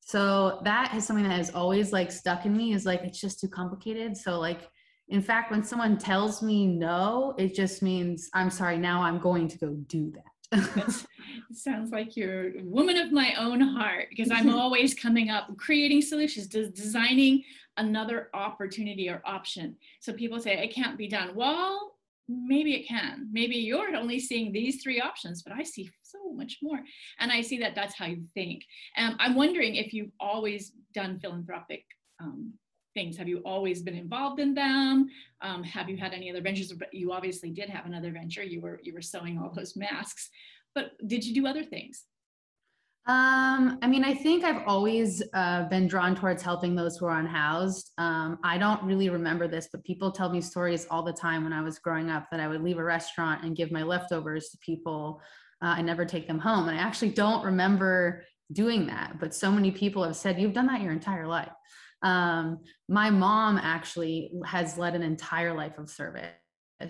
So 0.00 0.60
that 0.62 0.94
is 0.94 1.04
something 1.04 1.28
that 1.28 1.36
has 1.36 1.50
always 1.50 1.92
like 1.92 2.12
stuck 2.12 2.46
in 2.46 2.56
me. 2.56 2.72
Is 2.72 2.86
like 2.86 3.02
it's 3.02 3.20
just 3.20 3.40
too 3.40 3.48
complicated. 3.48 4.16
So 4.16 4.38
like 4.38 4.70
in 5.08 5.22
fact 5.22 5.50
when 5.50 5.62
someone 5.62 5.96
tells 5.96 6.42
me 6.42 6.66
no 6.66 7.34
it 7.38 7.54
just 7.54 7.82
means 7.82 8.28
i'm 8.34 8.50
sorry 8.50 8.78
now 8.78 9.02
i'm 9.02 9.18
going 9.18 9.48
to 9.48 9.58
go 9.58 9.68
do 9.86 10.12
that 10.12 10.24
sounds 11.52 11.90
like 11.90 12.16
you're 12.16 12.58
a 12.58 12.62
woman 12.62 12.96
of 12.96 13.12
my 13.12 13.34
own 13.38 13.60
heart 13.60 14.06
because 14.10 14.30
I'm 14.30 14.50
always 14.54 14.94
coming 14.94 15.30
up, 15.30 15.48
creating 15.56 16.02
solutions, 16.02 16.46
designing 16.46 17.42
another 17.76 18.30
opportunity 18.34 19.08
or 19.08 19.22
option. 19.24 19.76
So 20.00 20.12
people 20.12 20.40
say 20.40 20.52
it 20.52 20.74
can't 20.74 20.96
be 20.96 21.08
done. 21.08 21.34
Well, 21.34 21.96
maybe 22.28 22.74
it 22.74 22.88
can. 22.88 23.28
Maybe 23.32 23.56
you're 23.56 23.94
only 23.94 24.18
seeing 24.18 24.52
these 24.52 24.82
three 24.82 25.00
options, 25.00 25.42
but 25.42 25.52
I 25.52 25.62
see 25.62 25.90
so 26.02 26.32
much 26.32 26.58
more. 26.62 26.80
And 27.20 27.30
I 27.30 27.40
see 27.40 27.58
that 27.58 27.74
that's 27.74 27.94
how 27.94 28.06
you 28.06 28.24
think. 28.34 28.64
Um, 28.96 29.16
I'm 29.18 29.34
wondering 29.34 29.76
if 29.76 29.92
you've 29.92 30.12
always 30.18 30.72
done 30.92 31.20
philanthropic 31.20 31.84
um, 32.20 32.54
things? 32.96 33.16
Have 33.16 33.28
you 33.28 33.38
always 33.44 33.82
been 33.82 33.94
involved 33.94 34.40
in 34.40 34.54
them? 34.54 35.08
Um, 35.42 35.62
have 35.62 35.88
you 35.88 35.96
had 35.96 36.12
any 36.12 36.30
other 36.30 36.40
ventures? 36.40 36.72
You 36.92 37.12
obviously 37.12 37.50
did 37.50 37.68
have 37.68 37.86
another 37.86 38.10
venture. 38.10 38.42
You 38.42 38.60
were 38.60 38.80
you 38.82 38.92
were 38.94 39.02
sewing 39.02 39.38
all 39.38 39.52
those 39.54 39.76
masks, 39.76 40.30
but 40.74 40.92
did 41.06 41.24
you 41.24 41.34
do 41.34 41.46
other 41.46 41.62
things? 41.62 42.04
Um, 43.08 43.78
I 43.82 43.86
mean, 43.86 44.02
I 44.02 44.14
think 44.14 44.42
I've 44.42 44.66
always 44.66 45.22
uh, 45.32 45.68
been 45.68 45.86
drawn 45.86 46.16
towards 46.16 46.42
helping 46.42 46.74
those 46.74 46.96
who 46.96 47.06
are 47.06 47.20
unhoused. 47.20 47.92
Um, 47.98 48.38
I 48.42 48.58
don't 48.58 48.82
really 48.82 49.10
remember 49.10 49.46
this, 49.46 49.68
but 49.70 49.84
people 49.84 50.10
tell 50.10 50.28
me 50.28 50.40
stories 50.40 50.88
all 50.90 51.04
the 51.04 51.12
time 51.12 51.44
when 51.44 51.52
I 51.52 51.62
was 51.62 51.78
growing 51.78 52.10
up 52.10 52.26
that 52.32 52.40
I 52.40 52.48
would 52.48 52.64
leave 52.64 52.78
a 52.78 52.84
restaurant 52.84 53.44
and 53.44 53.54
give 53.54 53.70
my 53.70 53.84
leftovers 53.84 54.48
to 54.48 54.58
people 54.58 55.20
uh, 55.62 55.76
and 55.78 55.86
never 55.86 56.04
take 56.04 56.26
them 56.26 56.40
home. 56.40 56.68
And 56.68 56.76
I 56.76 56.82
actually 56.82 57.10
don't 57.10 57.44
remember 57.44 58.24
doing 58.52 58.86
that, 58.88 59.20
but 59.20 59.34
so 59.34 59.52
many 59.52 59.70
people 59.70 60.02
have 60.02 60.16
said, 60.16 60.40
You've 60.40 60.52
done 60.52 60.66
that 60.66 60.80
your 60.80 60.92
entire 60.92 61.28
life. 61.28 61.52
Um, 62.06 62.60
my 62.88 63.10
mom 63.10 63.58
actually 63.58 64.30
has 64.44 64.78
led 64.78 64.94
an 64.94 65.02
entire 65.02 65.54
life 65.54 65.78
of 65.78 65.90
service. 65.90 66.30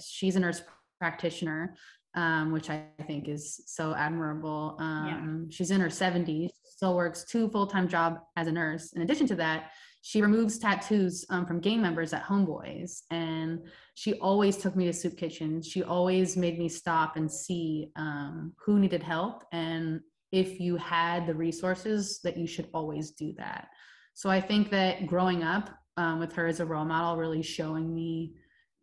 She's 0.01 0.37
a 0.37 0.41
nurse 0.41 0.63
practitioner 1.01 1.77
um, 2.17 2.51
which 2.51 2.71
I 2.71 2.85
think 3.07 3.29
is 3.29 3.61
so 3.67 3.95
admirable. 3.95 4.77
Um, 4.81 5.47
yeah. 5.49 5.55
She's 5.55 5.71
in 5.71 5.81
her 5.81 5.89
70s, 5.89 6.49
still 6.65 6.97
works 6.97 7.25
two 7.25 7.49
full 7.51 7.67
time 7.67 7.89
job 7.89 8.19
as 8.37 8.49
a 8.49 8.53
nurse. 8.53 8.93
In 8.95 9.03
addition 9.03 9.27
to 9.29 9.37
that, 9.37 9.71
she 10.01 10.23
removes 10.23 10.59
tattoos 10.59 11.27
um, 11.31 11.47
from 11.47 11.61
gang 11.61 11.83
members 11.83 12.13
at 12.13 12.25
Homeboys, 12.25 13.03
and 13.11 13.67
she 13.95 14.15
always 14.15 14.57
took 14.57 14.77
me 14.77 14.87
to 14.87 14.93
soup 14.93 15.17
kitchens. 15.17 15.69
She 15.69 15.83
always 15.83 16.37
made 16.37 16.59
me 16.59 16.69
stop 16.69 17.17
and 17.17 17.31
see 17.31 17.91
um, 17.97 18.53
who 18.65 18.79
needed 18.79 19.03
help, 19.03 19.45
and 19.53 20.01
if 20.33 20.61
you 20.61 20.77
had 20.77 21.27
the 21.27 21.35
resources, 21.35 22.21
that 22.25 22.37
you 22.37 22.47
should 22.47 22.69
always 22.73 23.13
do 23.13 23.33
that. 23.37 23.69
So 24.17 24.31
I 24.31 24.41
think 24.41 24.71
that 24.71 25.07
growing 25.07 25.43
up 25.43 25.69
um, 25.99 26.19
with 26.19 26.33
her 26.33 26.47
as 26.47 26.61
a 26.61 26.65
role 26.65 26.87
model, 26.87 27.19
really 27.19 27.43
showing 27.43 27.95
me, 27.95 28.33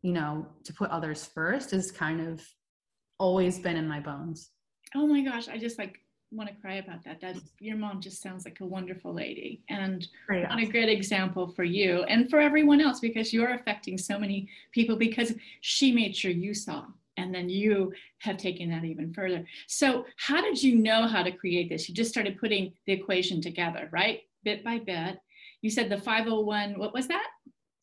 you 0.04 0.13
know, 0.13 0.46
to 0.63 0.74
put 0.74 0.92
others 0.92 1.25
first 1.25 1.74
is 1.74 1.92
kind 1.92 2.22
of 2.22 2.40
always 3.18 3.58
been 3.58 3.75
in 3.75 3.88
my 3.88 4.00
bones. 4.00 4.52
Oh 4.94 5.08
my 5.08 5.22
gosh, 5.22 5.48
I 5.48 5.58
just 5.58 5.80
like 5.80 5.98
want 6.32 6.50
to 6.50 6.56
cry 6.62 6.75
about 6.75 7.04
that. 7.06 7.20
That 7.22 7.38
your 7.60 7.78
mom 7.78 8.00
just 8.00 8.22
sounds 8.22 8.46
like 8.46 8.60
a 8.60 8.66
wonderful 8.66 9.12
lady 9.12 9.63
and 9.70 10.08
awesome. 10.30 10.60
a 10.60 10.66
great 10.68 10.90
example 10.90 11.48
for 11.48 11.63
you 11.63 12.04
and 12.04 12.30
for 12.30 12.40
everyone 12.40 12.80
else 12.80 13.00
because 13.00 13.34
you're 13.34 13.56
affecting 13.56 13.98
so 13.98 14.20
many 14.20 14.48
people 14.72 14.96
because 14.96 15.34
she 15.62 15.92
made 15.92 16.16
sure 16.16 16.30
you 16.30 16.54
saw 16.54 16.86
and 17.18 17.34
then 17.34 17.50
you 17.50 17.92
have 18.20 18.38
taken 18.38 18.70
that 18.70 18.84
even 18.84 19.12
further. 19.12 19.44
So, 19.66 20.06
how 20.18 20.42
did 20.42 20.62
you 20.62 20.75
know 20.75 21.08
how 21.08 21.24
to 21.24 21.32
create 21.32 21.70
this? 21.70 21.90
You 21.90 21.96
just 21.96 22.12
started 22.12 22.40
putting 22.40 22.74
the 22.86 22.94
equation 22.94 23.42
together, 23.42 23.90
right? 23.92 24.22
Bit 24.44 24.64
by 24.64 24.80
bit. 24.80 25.18
You 25.62 25.70
said 25.70 25.90
the 25.90 25.98
501, 25.98 26.78
what 26.78 26.94
was 26.94 27.08
that? 27.08 27.28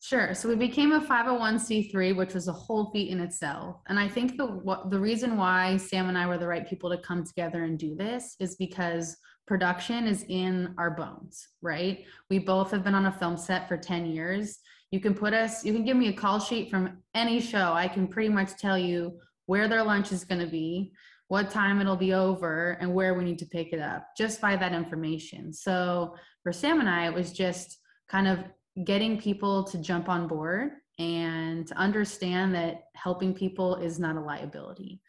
Sure. 0.02 0.34
So 0.34 0.48
we 0.48 0.54
became 0.54 0.92
a 0.92 1.00
501c3, 1.00 2.16
which 2.16 2.32
was 2.32 2.48
a 2.48 2.52
whole 2.52 2.90
feat 2.90 3.10
in 3.10 3.20
itself. 3.20 3.76
And 3.88 3.98
I 3.98 4.08
think 4.08 4.38
the 4.38 4.46
what, 4.46 4.90
the 4.90 4.98
reason 4.98 5.36
why 5.36 5.76
Sam 5.76 6.08
and 6.08 6.16
I 6.16 6.26
were 6.26 6.38
the 6.38 6.46
right 6.46 6.66
people 6.66 6.88
to 6.90 6.96
come 6.96 7.24
together 7.24 7.64
and 7.64 7.78
do 7.78 7.94
this 7.94 8.34
is 8.40 8.56
because 8.56 9.16
production 9.46 10.06
is 10.06 10.24
in 10.28 10.74
our 10.78 10.92
bones, 10.92 11.48
right? 11.60 12.04
We 12.30 12.38
both 12.38 12.70
have 12.70 12.82
been 12.82 12.94
on 12.94 13.06
a 13.06 13.12
film 13.12 13.36
set 13.36 13.68
for 13.68 13.76
10 13.76 14.06
years. 14.06 14.58
You 14.90 15.00
can 15.00 15.12
put 15.12 15.34
us, 15.34 15.64
you 15.64 15.72
can 15.74 15.84
give 15.84 15.96
me 15.98 16.08
a 16.08 16.12
call 16.14 16.40
sheet 16.40 16.70
from 16.70 17.02
any 17.14 17.40
show. 17.40 17.72
I 17.72 17.86
can 17.86 18.08
pretty 18.08 18.30
much 18.30 18.56
tell 18.56 18.78
you 18.78 19.18
where 19.46 19.68
their 19.68 19.82
lunch 19.82 20.12
is 20.12 20.24
going 20.24 20.40
to 20.40 20.46
be, 20.46 20.92
what 21.30 21.48
time 21.48 21.80
it'll 21.80 21.94
be 21.94 22.12
over, 22.12 22.76
and 22.80 22.92
where 22.92 23.14
we 23.14 23.22
need 23.22 23.38
to 23.38 23.46
pick 23.46 23.72
it 23.72 23.78
up 23.78 24.04
just 24.18 24.40
by 24.40 24.56
that 24.56 24.72
information. 24.72 25.52
So 25.52 26.16
for 26.42 26.52
Sam 26.52 26.80
and 26.80 26.88
I, 26.88 27.06
it 27.06 27.14
was 27.14 27.32
just 27.32 27.78
kind 28.08 28.26
of 28.26 28.40
getting 28.84 29.16
people 29.16 29.62
to 29.62 29.78
jump 29.78 30.08
on 30.08 30.26
board 30.26 30.72
and 30.98 31.68
to 31.68 31.74
understand 31.76 32.52
that 32.56 32.82
helping 32.96 33.32
people 33.32 33.76
is 33.76 34.00
not 34.00 34.16
a 34.16 34.20
liability. 34.20 35.00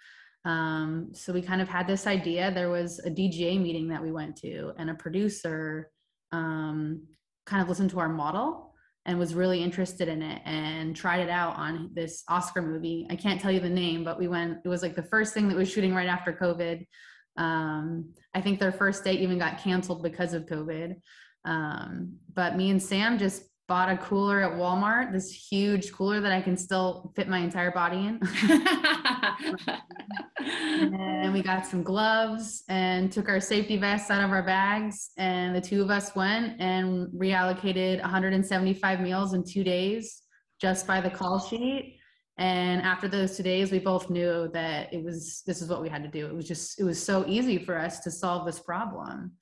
Um, 0.46 1.10
so 1.12 1.34
we 1.34 1.42
kind 1.42 1.60
of 1.60 1.68
had 1.68 1.88
this 1.88 2.06
idea. 2.06 2.52
There 2.52 2.70
was 2.70 3.00
a 3.00 3.10
DGA 3.10 3.60
meeting 3.60 3.88
that 3.88 4.04
we 4.04 4.12
went 4.12 4.36
to, 4.42 4.74
and 4.78 4.92
a 4.92 4.94
producer 4.94 5.90
um, 6.32 7.02
kind 7.48 7.64
of 7.64 7.68
listened 7.68 7.90
to 7.90 8.00
our 8.00 8.10
model 8.10 8.71
and 9.06 9.18
was 9.18 9.34
really 9.34 9.64
interested 9.64 10.08
in 10.08 10.22
it 10.22 10.42
and 10.46 10.96
tried 10.96 11.22
it 11.22 11.30
out 11.30 11.56
on 11.56 11.90
this 11.94 12.24
Oscar 12.28 12.62
movie. 12.62 13.08
I 13.10 13.16
can't 13.16 13.42
tell 13.42 13.52
you 13.52 13.60
the 13.60 13.70
name, 13.70 14.04
but 14.04 14.20
we 14.20 14.28
went, 14.28 14.60
it 14.64 14.68
was 14.68 14.84
like 14.84 14.96
the 14.96 15.04
first 15.04 15.34
thing 15.34 15.48
that 15.48 15.58
was 15.58 15.72
shooting 15.72 15.94
right 15.94 16.08
after 16.08 16.34
COVID. 16.34 16.86
Um, 17.38 18.14
I 18.34 18.42
think 18.42 18.60
their 18.60 18.72
first 18.72 19.04
date 19.04 19.22
even 19.22 19.40
got 19.40 19.58
canceled 19.64 20.04
because 20.04 20.34
of 20.34 20.46
COVID. 20.46 20.96
Um, 21.46 22.18
but 22.34 22.56
me 22.56 22.70
and 22.70 22.82
Sam 22.82 23.18
just 23.18 23.44
bought 23.68 23.90
a 23.90 23.98
cooler 23.98 24.42
at 24.42 24.60
Walmart, 24.60 25.12
this 25.12 25.32
huge 25.32 25.92
cooler 25.92 26.20
that 26.22 26.32
I 26.32 26.42
can 26.42 26.58
still 26.58 27.12
fit 27.16 27.28
my 27.28 27.40
entire 27.40 27.72
body 27.72 28.06
in. 28.06 28.20
and 30.46 31.34
we 31.34 31.42
got 31.42 31.66
some 31.66 31.84
gloves 31.84 32.64
and 32.70 33.12
took 33.12 33.30
our 33.30 33.40
safety 33.40 33.78
vests 33.78 34.10
out 34.10 34.24
of 34.24 34.32
our 34.32 34.44
bags. 34.44 35.12
And 35.18 35.56
the 35.56 35.62
two 35.62 35.82
of 35.82 35.90
us 35.90 36.16
went 36.16 36.60
and 36.60 37.08
reallocated 37.10 38.02
175 38.02 39.02
meals 39.02 39.34
in 39.34 39.44
two 39.44 39.64
days 39.64 40.22
just 40.60 40.86
by 40.88 41.02
the 41.02 41.10
call 41.10 41.40
sheet. 41.40 41.98
And 42.38 42.82
after 42.82 43.08
those 43.08 43.38
two 43.38 43.44
days, 43.44 43.72
we 43.72 43.80
both 43.80 44.10
knew 44.10 44.50
that 44.54 44.94
it 44.94 45.04
was 45.04 45.44
this 45.46 45.62
is 45.62 45.70
what 45.70 45.82
we 45.82 45.90
had 45.90 46.04
to 46.04 46.10
do. 46.10 46.26
It 46.26 46.34
was 46.34 46.48
just 46.48 46.80
it 46.80 46.84
was 46.84 47.02
so 47.04 47.26
easy 47.28 47.58
for 47.58 47.78
us 47.78 48.00
to 48.02 48.12
solve 48.12 48.46
this 48.46 48.60
problem. 48.60 49.34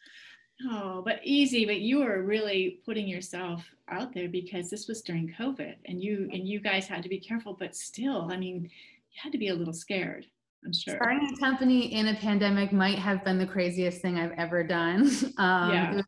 Oh, 0.69 1.01
but 1.05 1.21
easy, 1.23 1.65
but 1.65 1.79
you 1.79 1.99
were 1.99 2.23
really 2.23 2.81
putting 2.85 3.07
yourself 3.07 3.63
out 3.87 4.13
there 4.13 4.27
because 4.27 4.69
this 4.69 4.87
was 4.87 5.01
during 5.01 5.33
COVID 5.39 5.75
and 5.85 6.01
you 6.03 6.29
and 6.33 6.45
you 6.45 6.59
guys 6.59 6.87
had 6.87 7.03
to 7.03 7.09
be 7.09 7.19
careful, 7.19 7.55
but 7.57 7.75
still, 7.75 8.29
I 8.31 8.37
mean, 8.37 8.63
you 8.63 9.19
had 9.23 9.31
to 9.31 9.37
be 9.37 9.47
a 9.47 9.55
little 9.55 9.73
scared. 9.73 10.25
I'm 10.65 10.73
sure. 10.73 10.95
Starting 10.95 11.29
a 11.33 11.37
company 11.39 11.93
in 11.93 12.07
a 12.09 12.15
pandemic 12.15 12.71
might 12.73 12.99
have 12.99 13.23
been 13.23 13.37
the 13.37 13.45
craziest 13.45 14.01
thing 14.01 14.17
I've 14.17 14.33
ever 14.37 14.63
done. 14.63 15.09
Um, 15.37 15.73
yeah. 15.73 16.01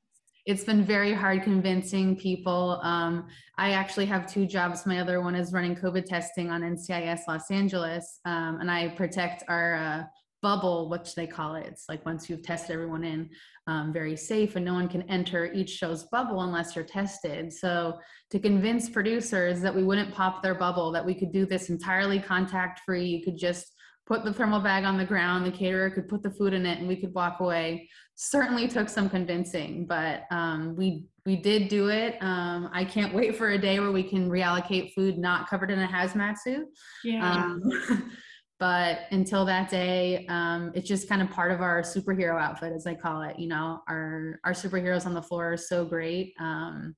It's 0.46 0.63
been 0.63 0.84
very 0.84 1.13
hard 1.13 1.43
convincing 1.43 2.15
people. 2.15 2.79
Um, 2.81 3.27
I 3.58 3.72
actually 3.72 4.08
have 4.08 4.25
two 4.25 4.48
jobs. 4.48 4.86
My 4.86 5.00
other 5.00 5.22
one 5.22 5.36
is 5.36 5.53
running 5.53 5.75
COVID 5.75 6.05
testing 6.05 6.50
on 6.50 6.62
NCIS 6.62 7.22
Los 7.27 7.51
Angeles, 7.51 8.20
um, 8.25 8.58
and 8.60 8.70
I 8.70 8.89
protect 8.89 9.43
our 9.48 9.75
uh, 9.75 10.03
bubble, 10.41 10.89
which 10.89 11.13
they 11.15 11.27
call 11.27 11.55
it. 11.55 11.67
It's 11.67 11.86
like 11.88 12.05
once 12.05 12.29
you've 12.29 12.41
tested 12.41 12.72
everyone 12.72 13.03
in, 13.03 13.29
um, 13.67 13.93
very 13.93 14.17
safe, 14.17 14.55
and 14.55 14.65
no 14.65 14.74
one 14.74 14.89
can 14.89 15.03
enter 15.03 15.53
each 15.53 15.70
show's 15.70 16.05
bubble 16.05 16.41
unless 16.41 16.75
you're 16.75 16.86
tested. 16.86 17.53
So 17.53 18.00
to 18.31 18.39
convince 18.39 18.89
producers 18.89 19.62
that 19.62 19.75
we 19.75 19.84
wouldn't 19.84 20.13
pop 20.13 20.41
their 20.41 20.55
bubble, 20.55 20.91
that 20.91 21.05
we 21.05 21.13
could 21.13 21.31
do 21.31 21.46
this 21.46 21.70
entirely 21.70 22.20
contact 22.20 22.81
free, 22.86 23.05
you 23.05 23.24
could 23.24 23.38
just 23.38 23.75
put 24.12 24.25
the 24.25 24.34
thermal 24.34 24.60
bag 24.60 24.84
on 24.84 24.98
the 24.98 25.06
ground, 25.06 25.46
the 25.46 25.51
caterer 25.51 25.89
could 25.89 26.10
put 26.10 26.22
the 26.22 26.30
food 26.30 26.53
in 26.53 26.65
it, 26.65 26.80
and 26.80 26.88
we 26.88 26.98
could 26.98 27.13
walk 27.13 27.39
away. 27.39 27.89
Certainly 28.15 28.68
took 28.68 28.89
some 28.89 29.10
convincing, 29.10 29.86
but 29.86 30.24
um, 30.32 30.75
we 30.75 31.06
we 31.25 31.38
did 31.38 31.70
do 31.70 31.88
it. 31.88 32.18
Um, 32.22 32.70
I 32.74 32.84
can't 32.84 33.13
wait 33.13 33.38
for 33.38 33.51
a 33.51 33.58
day 33.58 33.80
where 33.80 33.94
we 33.94 34.03
can 34.03 34.30
reallocate 34.30 34.94
food 34.94 35.18
not 35.18 35.50
covered 35.50 35.72
in 35.72 35.80
a 35.80 35.88
hazmat 35.88 36.39
suit. 36.39 36.65
Yeah. 37.06 37.32
Um, 37.32 38.12
but 38.60 39.00
until 39.12 39.44
that 39.46 39.70
day 39.70 40.25
um, 40.27 40.72
it's 40.75 40.88
just 40.88 41.10
kind 41.10 41.22
of 41.22 41.32
part 41.32 41.51
of 41.51 41.62
our 41.62 41.82
superhero 41.82 42.39
outfit 42.39 42.72
as 42.74 42.86
i 42.86 42.94
call 42.94 43.24
it 43.24 43.39
you 43.39 43.48
know 43.48 43.82
our 43.89 44.39
our 44.44 44.51
superheroes 44.51 45.08
on 45.08 45.15
the 45.15 45.22
floor 45.22 45.53
are 45.53 45.58
so 45.58 45.84
great 45.84 46.36
um, 46.39 46.96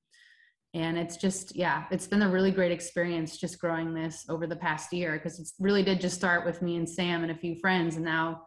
and 0.74 0.98
it's 0.98 1.18
just 1.18 1.56
yeah 1.56 1.86
it's 1.92 2.08
been 2.08 2.24
a 2.24 2.30
really 2.30 2.52
great 2.52 2.72
experience 2.72 3.38
just 3.38 3.60
growing 3.60 3.94
this 3.94 4.26
over 4.30 4.48
the 4.48 4.56
past 4.56 4.92
year 4.92 5.14
because 5.14 5.40
it 5.40 5.48
really 5.60 5.84
did 5.84 6.02
just 6.02 6.16
start 6.16 6.46
with 6.46 6.62
me 6.62 6.78
and 6.78 6.90
sam 6.90 7.24
and 7.24 7.32
a 7.32 7.36
few 7.36 7.56
friends 7.60 7.96
and 7.96 8.06
now 8.06 8.42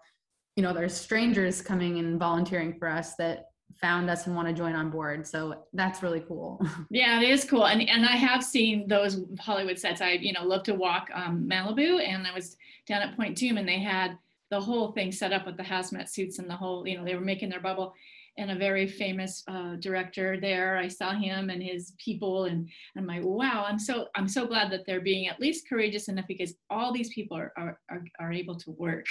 you 0.57 0.63
know 0.63 0.73
there's 0.73 0.95
strangers 0.95 1.63
coming 1.63 1.99
and 1.99 2.19
volunteering 2.19 2.75
for 2.79 2.89
us 2.89 3.15
that 3.17 3.47
found 3.81 4.09
us 4.09 4.27
and 4.27 4.35
want 4.35 4.49
to 4.49 4.55
join 4.55 4.75
on 4.75 4.91
board. 4.91 5.27
So 5.27 5.65
that's 5.73 6.03
really 6.03 6.21
cool. 6.21 6.61
Yeah, 6.91 7.21
it 7.21 7.29
is 7.29 7.45
cool. 7.45 7.67
And 7.67 7.87
and 7.89 8.07
I 8.07 8.13
have 8.13 8.43
seen 8.43 8.87
those 8.89 9.25
Hollywood 9.39 9.79
sets. 9.79 10.01
I, 10.01 10.13
you 10.13 10.33
know, 10.33 10.45
love 10.45 10.63
to 10.65 10.75
walk 10.75 11.11
um, 11.13 11.49
Malibu 11.51 12.01
and 12.07 12.27
I 12.27 12.33
was 12.33 12.57
down 12.87 13.03
at 13.03 13.17
Point 13.17 13.37
Dume 13.37 13.59
and 13.59 13.69
they 13.69 13.81
had 13.81 14.17
the 14.51 14.61
whole 14.61 14.93
thing 14.93 15.11
set 15.11 15.33
up 15.33 15.45
with 15.45 15.57
the 15.57 15.63
hazmat 15.63 16.09
suits 16.09 16.39
and 16.39 16.49
the 16.49 16.55
whole, 16.55 16.87
you 16.87 16.97
know, 16.97 17.05
they 17.05 17.15
were 17.15 17.21
making 17.21 17.49
their 17.49 17.61
bubble 17.61 17.93
and 18.39 18.51
a 18.51 18.57
very 18.57 18.87
famous 18.87 19.43
uh, 19.49 19.77
director 19.77 20.39
there. 20.41 20.77
I 20.77 20.89
saw 20.89 21.13
him 21.13 21.51
and 21.51 21.63
his 21.63 21.95
people, 22.03 22.45
and, 22.45 22.69
and 22.95 22.99
I'm 22.99 23.07
like, 23.07 23.25
wow! 23.25 23.65
I'm 23.67 23.79
so 23.79 24.09
I'm 24.15 24.29
so 24.29 24.47
glad 24.47 24.71
that 24.73 24.87
they're 24.87 25.01
being 25.01 25.29
at 25.29 25.41
least 25.41 25.69
courageous 25.69 26.09
enough 26.09 26.27
because 26.27 26.55
all 26.71 26.93
these 26.93 27.13
people 27.13 27.37
are 27.37 27.53
are, 27.57 27.79
are, 27.91 28.05
are 28.21 28.33
able 28.33 28.57
to 28.57 28.71
work 28.73 29.07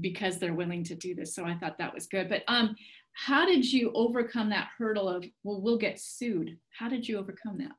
because 0.00 0.38
they're 0.38 0.54
willing 0.54 0.84
to 0.84 0.94
do 0.94 1.14
this. 1.14 1.34
So 1.34 1.44
I 1.44 1.56
thought 1.56 1.78
that 1.78 1.94
was 1.94 2.06
good. 2.06 2.28
But 2.28 2.42
um, 2.46 2.76
how 3.26 3.44
did 3.44 3.70
you 3.70 3.90
overcome 3.94 4.48
that 4.48 4.68
hurdle 4.78 5.08
of 5.08 5.24
well 5.42 5.60
we'll 5.60 5.76
get 5.76 5.98
sued 6.00 6.56
how 6.78 6.88
did 6.88 7.06
you 7.06 7.18
overcome 7.18 7.58
that 7.58 7.72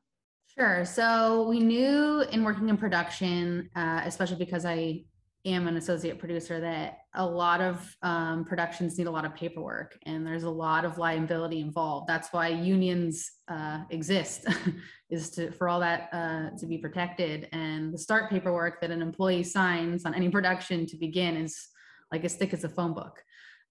sure 0.54 0.84
so 0.84 1.48
we 1.48 1.58
knew 1.58 2.22
in 2.30 2.44
working 2.44 2.68
in 2.68 2.76
production 2.76 3.68
uh, 3.74 4.02
especially 4.04 4.36
because 4.36 4.66
i 4.66 5.02
am 5.46 5.66
an 5.66 5.76
associate 5.76 6.18
producer 6.18 6.60
that 6.60 6.98
a 7.14 7.24
lot 7.24 7.60
of 7.60 7.96
um, 8.02 8.44
productions 8.44 8.98
need 8.98 9.06
a 9.06 9.10
lot 9.10 9.24
of 9.24 9.34
paperwork 9.34 9.98
and 10.04 10.26
there's 10.26 10.42
a 10.42 10.50
lot 10.50 10.84
of 10.84 10.98
liability 10.98 11.60
involved. 11.60 12.06
That's 12.06 12.32
why 12.32 12.48
unions 12.48 13.30
uh, 13.48 13.80
exist 13.90 14.46
is 15.10 15.30
to 15.30 15.50
for 15.52 15.68
all 15.68 15.80
that 15.80 16.10
uh, 16.12 16.56
to 16.58 16.66
be 16.66 16.78
protected. 16.78 17.48
And 17.52 17.92
the 17.92 17.98
start 17.98 18.30
paperwork 18.30 18.80
that 18.82 18.90
an 18.90 19.00
employee 19.00 19.42
signs 19.42 20.04
on 20.04 20.14
any 20.14 20.28
production 20.28 20.86
to 20.86 20.96
begin 20.96 21.36
is 21.36 21.68
like 22.12 22.24
as 22.24 22.34
thick 22.34 22.52
as 22.52 22.64
a 22.64 22.68
phone 22.68 22.92
book. 22.92 23.22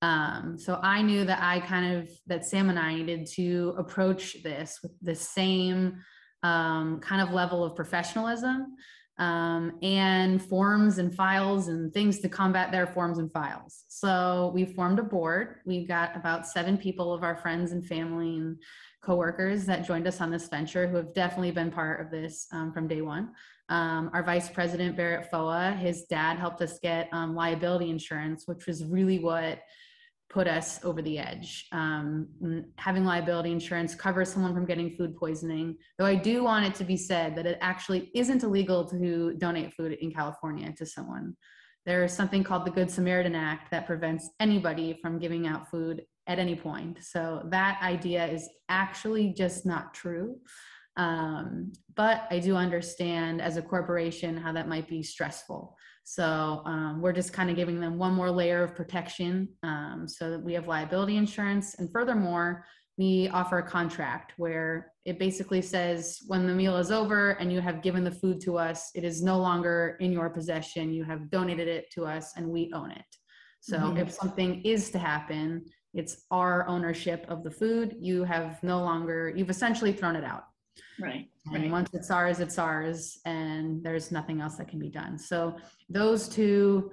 Um, 0.01 0.57
so 0.57 0.79
I 0.81 1.01
knew 1.01 1.25
that 1.25 1.39
I 1.41 1.59
kind 1.59 1.97
of 1.97 2.09
that 2.27 2.45
Sam 2.45 2.69
and 2.69 2.79
I 2.79 2.95
needed 2.95 3.27
to 3.35 3.75
approach 3.77 4.41
this 4.43 4.79
with 4.81 4.93
the 5.01 5.15
same 5.15 6.01
um, 6.41 6.99
kind 7.01 7.21
of 7.21 7.33
level 7.33 7.63
of 7.63 7.75
professionalism 7.75 8.75
um, 9.19 9.73
and 9.81 10.41
forms 10.41 10.97
and 10.97 11.13
files 11.13 11.67
and 11.67 11.93
things 11.93 12.19
to 12.19 12.29
combat 12.29 12.71
their 12.71 12.88
forms 12.88 13.19
and 13.19 13.31
files. 13.31 13.83
So 13.89 14.51
we 14.55 14.65
formed 14.65 14.97
a 14.97 15.03
board. 15.03 15.57
We've 15.65 15.88
got 15.88 16.15
about 16.15 16.47
seven 16.47 16.77
people 16.77 17.13
of 17.13 17.21
our 17.21 17.35
friends 17.35 17.73
and 17.73 17.85
family 17.85 18.38
and 18.38 18.57
coworkers 19.03 19.65
that 19.65 19.85
joined 19.85 20.07
us 20.07 20.21
on 20.21 20.31
this 20.31 20.47
venture 20.47 20.88
who 20.88 20.95
have 20.95 21.13
definitely 21.13 21.51
been 21.51 21.69
part 21.69 21.99
of 21.99 22.09
this 22.09 22.47
um, 22.53 22.71
from 22.71 22.88
day 22.88 23.01
one. 23.01 23.31
Um, 23.67 24.09
our 24.13 24.23
vice 24.23 24.49
president, 24.49 24.95
Barrett 24.95 25.29
Foa, 25.29 25.77
his 25.79 26.05
dad 26.05 26.39
helped 26.39 26.61
us 26.61 26.79
get 26.79 27.09
um, 27.11 27.35
liability 27.35 27.89
insurance, 27.89 28.47
which 28.47 28.65
was 28.67 28.85
really 28.85 29.19
what 29.19 29.59
put 30.29 30.48
us 30.48 30.79
over 30.83 31.01
the 31.01 31.17
edge. 31.17 31.65
Um, 31.71 32.27
having 32.77 33.03
liability 33.03 33.51
insurance 33.51 33.95
covers 33.95 34.31
someone 34.31 34.53
from 34.53 34.65
getting 34.65 34.95
food 34.95 35.15
poisoning, 35.17 35.77
though 35.98 36.05
I 36.05 36.15
do 36.15 36.43
want 36.43 36.65
it 36.65 36.75
to 36.75 36.83
be 36.83 36.98
said 36.98 37.36
that 37.36 37.48
it 37.48 37.57
actually 37.62 38.12
isn't 38.13 38.43
illegal 38.43 38.88
to 38.89 39.33
donate 39.38 39.74
food 39.74 39.93
in 39.93 40.12
California 40.12 40.71
to 40.77 40.86
someone. 40.86 41.36
There 41.86 42.03
is 42.03 42.13
something 42.13 42.43
called 42.43 42.65
the 42.65 42.71
Good 42.71 42.91
Samaritan 42.91 43.33
Act 43.33 43.71
that 43.71 43.88
prevents 43.88 44.29
anybody 44.39 45.00
from 45.01 45.17
giving 45.17 45.48
out 45.48 45.71
food 45.71 46.03
at 46.27 46.38
any 46.38 46.55
point. 46.55 47.00
So 47.01 47.41
that 47.50 47.79
idea 47.81 48.27
is 48.27 48.48
actually 48.69 49.33
just 49.33 49.65
not 49.65 49.95
true. 49.95 50.36
Um, 50.95 51.71
but 51.95 52.27
I 52.29 52.39
do 52.39 52.55
understand 52.55 53.41
as 53.41 53.57
a 53.57 53.62
corporation 53.62 54.38
how 54.38 54.51
that 54.51 54.67
might 54.67 54.88
be 54.88 55.01
stressful. 55.01 55.75
So 56.09 56.63
um, 56.65 57.01
we're 57.01 57.13
just 57.13 57.33
kind 57.33 57.51
of 57.51 57.55
giving 57.55 57.79
them 57.79 57.99
one 57.99 58.15
more 58.15 58.31
layer 58.31 58.63
of 58.63 58.73
protection 58.73 59.47
um, 59.61 60.05
so 60.07 60.31
that 60.31 60.41
we 60.41 60.55
have 60.55 60.67
liability 60.67 61.17
insurance. 61.17 61.75
And 61.75 61.87
furthermore, 61.91 62.65
we 62.97 63.29
offer 63.29 63.59
a 63.59 63.63
contract 63.63 64.33
where 64.37 64.91
it 65.05 65.19
basically 65.19 65.61
says 65.61 66.21
when 66.25 66.47
the 66.47 66.55
meal 66.55 66.77
is 66.77 66.89
over 66.89 67.33
and 67.33 67.53
you 67.53 67.61
have 67.61 67.83
given 67.83 68.03
the 68.03 68.09
food 68.09 68.41
to 68.41 68.57
us, 68.57 68.89
it 68.95 69.03
is 69.03 69.21
no 69.21 69.37
longer 69.37 69.97
in 69.99 70.11
your 70.11 70.31
possession. 70.31 70.91
You 70.91 71.03
have 71.03 71.29
donated 71.29 71.67
it 71.67 71.91
to 71.91 72.07
us 72.07 72.33
and 72.35 72.49
we 72.49 72.71
own 72.73 72.89
it. 72.89 73.05
So 73.59 73.77
mm-hmm. 73.77 73.97
if 73.97 74.11
something 74.11 74.63
is 74.63 74.89
to 74.89 74.97
happen, 74.97 75.63
it's 75.93 76.25
our 76.31 76.67
ownership 76.67 77.23
of 77.29 77.43
the 77.43 77.51
food. 77.51 77.95
You 77.99 78.23
have 78.23 78.63
no 78.63 78.79
longer, 78.79 79.31
you've 79.35 79.51
essentially 79.51 79.93
thrown 79.93 80.15
it 80.15 80.23
out. 80.23 80.45
Right. 81.00 81.29
And 81.53 81.63
right. 81.63 81.71
once 81.71 81.89
it's 81.93 82.12
ours, 82.12 82.39
it's 82.39 82.59
ours, 82.59 83.19
and 83.25 83.83
there's 83.83 84.12
nothing 84.12 84.41
else 84.41 84.55
that 84.57 84.67
can 84.67 84.79
be 84.79 84.89
done. 84.89 85.17
So 85.17 85.55
those 85.89 86.27
two, 86.27 86.91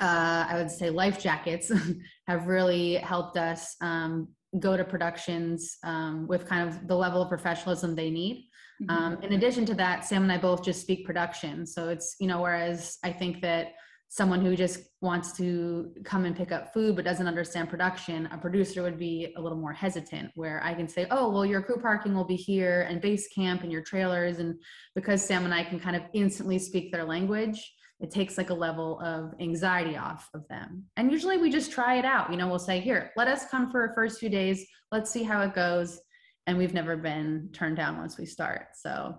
uh, 0.00 0.46
I 0.48 0.54
would 0.56 0.70
say, 0.70 0.90
life 0.90 1.20
jackets 1.20 1.72
have 2.26 2.46
really 2.46 2.94
helped 2.94 3.36
us 3.36 3.76
um, 3.80 4.28
go 4.58 4.76
to 4.76 4.84
productions 4.84 5.78
um, 5.84 6.26
with 6.26 6.46
kind 6.46 6.68
of 6.68 6.86
the 6.86 6.96
level 6.96 7.22
of 7.22 7.28
professionalism 7.28 7.94
they 7.94 8.10
need. 8.10 8.48
Mm-hmm. 8.82 8.90
Um, 8.90 9.22
in 9.22 9.32
addition 9.32 9.64
to 9.66 9.74
that, 9.74 10.04
Sam 10.04 10.22
and 10.22 10.32
I 10.32 10.38
both 10.38 10.62
just 10.62 10.80
speak 10.80 11.06
production. 11.06 11.66
So 11.66 11.88
it's, 11.88 12.16
you 12.20 12.26
know, 12.26 12.40
whereas 12.42 12.98
I 13.02 13.12
think 13.12 13.40
that 13.42 13.72
someone 14.12 14.44
who 14.44 14.54
just 14.54 14.80
wants 15.00 15.32
to 15.32 15.90
come 16.04 16.26
and 16.26 16.36
pick 16.36 16.52
up 16.52 16.70
food 16.74 16.94
but 16.94 17.02
doesn't 17.02 17.26
understand 17.26 17.70
production, 17.70 18.28
a 18.30 18.36
producer 18.36 18.82
would 18.82 18.98
be 18.98 19.32
a 19.38 19.40
little 19.40 19.56
more 19.56 19.72
hesitant. 19.72 20.30
Where 20.34 20.62
I 20.62 20.74
can 20.74 20.86
say, 20.86 21.06
oh, 21.10 21.30
well, 21.30 21.46
your 21.46 21.62
crew 21.62 21.80
parking 21.80 22.14
will 22.14 22.26
be 22.26 22.36
here 22.36 22.82
and 22.90 23.00
base 23.00 23.26
camp 23.28 23.62
and 23.62 23.72
your 23.72 23.80
trailers. 23.80 24.36
And 24.36 24.56
because 24.94 25.24
Sam 25.24 25.46
and 25.46 25.54
I 25.54 25.64
can 25.64 25.80
kind 25.80 25.96
of 25.96 26.02
instantly 26.12 26.58
speak 26.58 26.92
their 26.92 27.04
language, 27.04 27.72
it 28.00 28.10
takes 28.10 28.36
like 28.36 28.50
a 28.50 28.54
level 28.54 29.00
of 29.00 29.32
anxiety 29.40 29.96
off 29.96 30.28
of 30.34 30.46
them. 30.48 30.84
And 30.98 31.10
usually 31.10 31.38
we 31.38 31.48
just 31.48 31.72
try 31.72 31.94
it 31.94 32.04
out. 32.04 32.30
You 32.30 32.36
know, 32.36 32.48
we'll 32.48 32.58
say, 32.58 32.80
here, 32.80 33.12
let 33.16 33.28
us 33.28 33.46
come 33.50 33.70
for 33.70 33.80
our 33.80 33.94
first 33.94 34.20
few 34.20 34.28
days. 34.28 34.66
Let's 34.90 35.10
see 35.10 35.22
how 35.22 35.40
it 35.40 35.54
goes. 35.54 35.98
And 36.46 36.58
we've 36.58 36.74
never 36.74 36.98
been 36.98 37.48
turned 37.54 37.78
down 37.78 37.96
once 37.96 38.18
we 38.18 38.26
start. 38.26 38.66
So 38.74 39.16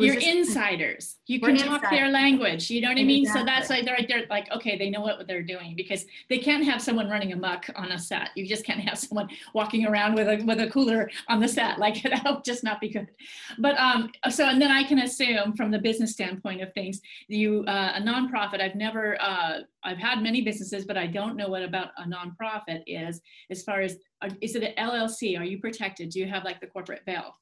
you're 0.00 0.14
just, 0.14 0.26
insiders. 0.26 1.16
You 1.26 1.38
can 1.38 1.56
talk 1.56 1.82
their 1.90 2.08
language. 2.08 2.70
You 2.70 2.80
know 2.80 2.88
what 2.88 2.98
I 2.98 3.04
mean? 3.04 3.22
Exactly. 3.22 3.40
So 3.40 3.44
that's 3.44 3.70
like 3.70 3.84
they're, 3.84 3.98
they're 4.08 4.26
like, 4.30 4.50
okay, 4.50 4.78
they 4.78 4.88
know 4.88 5.02
what 5.02 5.26
they're 5.26 5.42
doing 5.42 5.74
because 5.76 6.06
they 6.30 6.38
can't 6.38 6.64
have 6.64 6.80
someone 6.80 7.10
running 7.10 7.32
amok 7.32 7.66
on 7.76 7.92
a 7.92 7.98
set. 7.98 8.30
You 8.34 8.46
just 8.46 8.64
can't 8.64 8.80
have 8.80 8.98
someone 8.98 9.28
walking 9.54 9.86
around 9.86 10.14
with 10.14 10.28
a 10.28 10.42
with 10.44 10.60
a 10.60 10.70
cooler 10.70 11.10
on 11.28 11.40
the 11.40 11.48
set. 11.48 11.78
Like 11.78 12.02
that 12.04 12.24
would 12.24 12.44
just 12.44 12.64
not 12.64 12.80
be 12.80 12.88
good. 12.88 13.08
But 13.58 13.76
um, 13.78 14.10
so 14.30 14.46
and 14.46 14.60
then 14.60 14.70
I 14.70 14.82
can 14.82 15.00
assume 15.00 15.54
from 15.54 15.70
the 15.70 15.78
business 15.78 16.12
standpoint 16.12 16.62
of 16.62 16.72
things, 16.72 17.02
you 17.28 17.64
uh, 17.66 17.92
a 17.96 18.00
nonprofit. 18.00 18.62
I've 18.62 18.76
never 18.76 19.20
uh, 19.20 19.58
I've 19.84 19.98
had 19.98 20.22
many 20.22 20.40
businesses, 20.40 20.86
but 20.86 20.96
I 20.96 21.06
don't 21.06 21.36
know 21.36 21.48
what 21.48 21.62
about 21.62 21.88
a 21.98 22.04
nonprofit 22.04 22.82
is 22.86 23.20
as 23.50 23.62
far 23.62 23.82
as 23.82 23.98
uh, 24.22 24.30
is 24.40 24.56
it 24.56 24.62
an 24.62 24.72
LLC? 24.78 25.38
Are 25.38 25.44
you 25.44 25.58
protected? 25.58 26.10
Do 26.10 26.18
you 26.18 26.26
have 26.26 26.44
like 26.44 26.60
the 26.60 26.66
corporate 26.66 27.02
veil? 27.04 27.34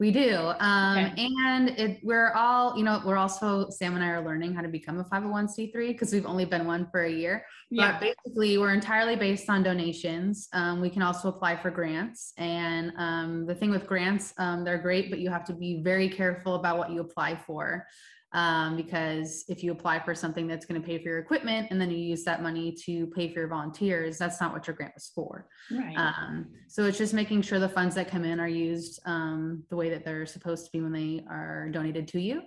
We 0.00 0.10
do. 0.10 0.34
Um, 0.60 0.98
okay. 0.98 1.28
And 1.44 1.68
it, 1.78 2.00
we're 2.02 2.32
all, 2.32 2.74
you 2.76 2.84
know, 2.84 3.02
we're 3.04 3.18
also, 3.18 3.68
Sam 3.68 3.94
and 3.96 4.02
I 4.02 4.08
are 4.08 4.24
learning 4.24 4.54
how 4.54 4.62
to 4.62 4.68
become 4.68 4.98
a 4.98 5.04
501c3 5.04 5.72
because 5.88 6.10
we've 6.10 6.24
only 6.24 6.46
been 6.46 6.66
one 6.66 6.88
for 6.90 7.04
a 7.04 7.12
year. 7.12 7.44
Yeah. 7.70 7.92
But 7.92 8.00
basically, 8.00 8.56
we're 8.56 8.72
entirely 8.72 9.14
based 9.14 9.50
on 9.50 9.62
donations. 9.62 10.48
Um, 10.54 10.80
we 10.80 10.88
can 10.88 11.02
also 11.02 11.28
apply 11.28 11.56
for 11.56 11.70
grants. 11.70 12.32
And 12.38 12.92
um, 12.96 13.44
the 13.46 13.54
thing 13.54 13.70
with 13.70 13.86
grants, 13.86 14.32
um, 14.38 14.64
they're 14.64 14.78
great, 14.78 15.10
but 15.10 15.18
you 15.18 15.28
have 15.28 15.44
to 15.44 15.52
be 15.52 15.82
very 15.82 16.08
careful 16.08 16.54
about 16.54 16.78
what 16.78 16.90
you 16.90 17.02
apply 17.02 17.36
for 17.46 17.86
um, 18.32 18.76
because 18.76 19.44
if 19.48 19.64
you 19.64 19.72
apply 19.72 19.98
for 19.98 20.14
something 20.14 20.46
that's 20.46 20.64
going 20.64 20.80
to 20.80 20.86
pay 20.86 20.98
for 20.98 21.08
your 21.08 21.18
equipment 21.18 21.68
and 21.70 21.80
then 21.80 21.90
you 21.90 21.98
use 21.98 22.22
that 22.24 22.42
money 22.42 22.72
to 22.84 23.08
pay 23.08 23.32
for 23.32 23.40
your 23.40 23.48
volunteers, 23.48 24.18
that's 24.18 24.40
not 24.40 24.52
what 24.52 24.66
your 24.66 24.76
grant 24.76 24.94
was 24.94 25.10
for. 25.14 25.48
Right. 25.70 25.96
Um, 25.96 26.46
so 26.68 26.84
it's 26.84 26.98
just 26.98 27.12
making 27.12 27.42
sure 27.42 27.58
the 27.58 27.68
funds 27.68 27.94
that 27.96 28.08
come 28.08 28.24
in 28.24 28.38
are 28.38 28.48
used 28.48 29.00
um, 29.04 29.64
the 29.68 29.76
way 29.76 29.90
that 29.90 30.04
they're 30.04 30.26
supposed 30.26 30.66
to 30.66 30.70
be 30.70 30.80
when 30.80 30.92
they 30.92 31.24
are 31.28 31.68
donated 31.70 32.06
to 32.08 32.20
you. 32.20 32.42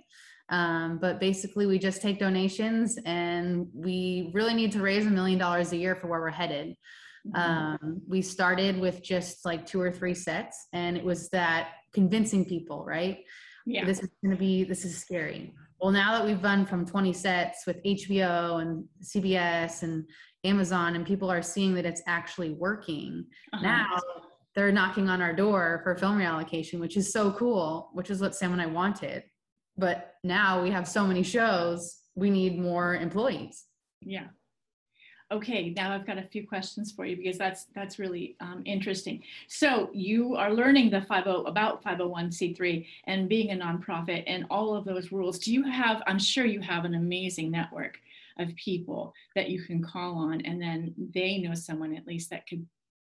Um, 0.49 0.99
but 0.99 1.19
basically, 1.19 1.65
we 1.65 1.79
just 1.79 2.01
take 2.01 2.19
donations 2.19 2.97
and 3.05 3.67
we 3.73 4.31
really 4.33 4.53
need 4.53 4.71
to 4.73 4.81
raise 4.81 5.05
a 5.05 5.09
million 5.09 5.39
dollars 5.39 5.71
a 5.73 5.77
year 5.77 5.95
for 5.95 6.07
where 6.07 6.21
we're 6.21 6.29
headed. 6.29 6.75
Mm-hmm. 7.27 7.35
Um, 7.35 8.01
we 8.07 8.21
started 8.21 8.79
with 8.79 9.01
just 9.01 9.45
like 9.45 9.65
two 9.65 9.81
or 9.81 9.91
three 9.91 10.13
sets, 10.13 10.67
and 10.73 10.97
it 10.97 11.03
was 11.03 11.29
that 11.29 11.69
convincing 11.93 12.45
people, 12.45 12.83
right? 12.85 13.19
Yeah. 13.65 13.85
This 13.85 13.99
is 13.99 14.09
going 14.21 14.35
to 14.35 14.39
be, 14.39 14.65
this 14.65 14.83
is 14.83 14.97
scary 14.97 15.53
well 15.83 15.91
now 15.91 16.17
that 16.17 16.25
we've 16.25 16.41
run 16.41 16.65
from 16.65 16.85
20 16.85 17.11
sets 17.11 17.67
with 17.67 17.83
hbo 17.83 18.61
and 18.61 18.85
cbs 19.03 19.83
and 19.83 20.07
amazon 20.45 20.95
and 20.95 21.05
people 21.05 21.29
are 21.29 21.41
seeing 21.41 21.75
that 21.75 21.85
it's 21.85 22.01
actually 22.07 22.51
working 22.51 23.25
uh-huh. 23.51 23.61
now 23.61 23.99
they're 24.55 24.71
knocking 24.71 25.09
on 25.09 25.21
our 25.21 25.33
door 25.33 25.81
for 25.83 25.95
film 25.95 26.17
reallocation 26.17 26.79
which 26.79 26.95
is 26.95 27.11
so 27.11 27.31
cool 27.33 27.89
which 27.93 28.09
is 28.09 28.21
what 28.21 28.33
sam 28.33 28.53
and 28.53 28.61
i 28.61 28.65
wanted. 28.65 29.23
But 29.75 30.13
now 30.23 30.61
we 30.61 30.69
have 30.69 30.87
so 30.87 31.03
many 31.03 31.23
shows 31.23 31.97
we 32.15 32.29
need 32.29 32.59
more 32.59 32.93
employees. 32.93 33.65
Yeah 34.01 34.27
okay 35.33 35.69
now 35.71 35.93
i've 35.93 36.05
got 36.05 36.17
a 36.17 36.23
few 36.23 36.47
questions 36.47 36.91
for 36.91 37.05
you 37.05 37.15
because 37.17 37.37
that's 37.37 37.65
that's 37.75 37.99
really 37.99 38.35
um, 38.39 38.61
interesting. 38.65 39.23
So 39.47 39.89
you 39.93 40.35
are 40.35 40.53
learning 40.53 40.89
the 40.89 41.01
50 41.01 41.43
about 41.45 41.83
501c3 41.83 42.85
and 43.07 43.29
being 43.29 43.51
a 43.51 43.55
nonprofit 43.55 44.23
and 44.27 44.45
all 44.49 44.75
of 44.75 44.85
those 44.85 45.11
rules. 45.11 45.39
Do 45.39 45.53
you 45.53 45.63
have 45.63 46.01
i'm 46.07 46.19
sure 46.19 46.45
you 46.45 46.61
have 46.61 46.85
an 46.85 46.95
amazing 46.95 47.51
network 47.51 47.97
of 48.39 48.55
people 48.55 49.13
that 49.35 49.49
you 49.49 49.61
can 49.61 49.83
call 49.83 50.15
on 50.15 50.41
and 50.41 50.61
then 50.61 50.93
they 51.13 51.37
know 51.37 51.53
someone 51.53 51.95
at 51.95 52.07
least 52.07 52.29
that 52.31 52.47
could 52.47 52.65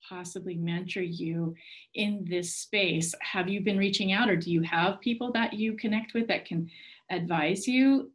possibly 0.07 0.55
mentor 0.55 1.01
you 1.01 1.55
in 1.95 2.25
this 2.29 2.53
space. 2.53 3.15
Have 3.21 3.47
you 3.47 3.61
been 3.61 3.77
reaching 3.77 4.11
out 4.11 4.29
or 4.29 4.35
do 4.35 4.51
you 4.51 4.61
have 4.61 5.01
people 5.01 5.31
that 5.31 5.53
you 5.53 5.73
connect 5.73 6.13
with 6.13 6.27
that 6.27 6.45
can 6.45 6.69
advise 7.09 7.67
you 7.67 8.11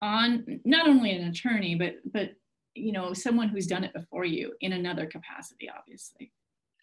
on 0.00 0.60
not 0.64 0.88
only 0.88 1.12
an 1.12 1.28
attorney 1.28 1.74
but 1.76 1.94
but 2.12 2.34
you 2.74 2.92
know 2.92 3.12
someone 3.12 3.48
who's 3.48 3.66
done 3.66 3.84
it 3.84 3.92
before 3.92 4.24
you 4.24 4.52
in 4.60 4.72
another 4.72 5.06
capacity 5.06 5.68
obviously. 5.68 6.32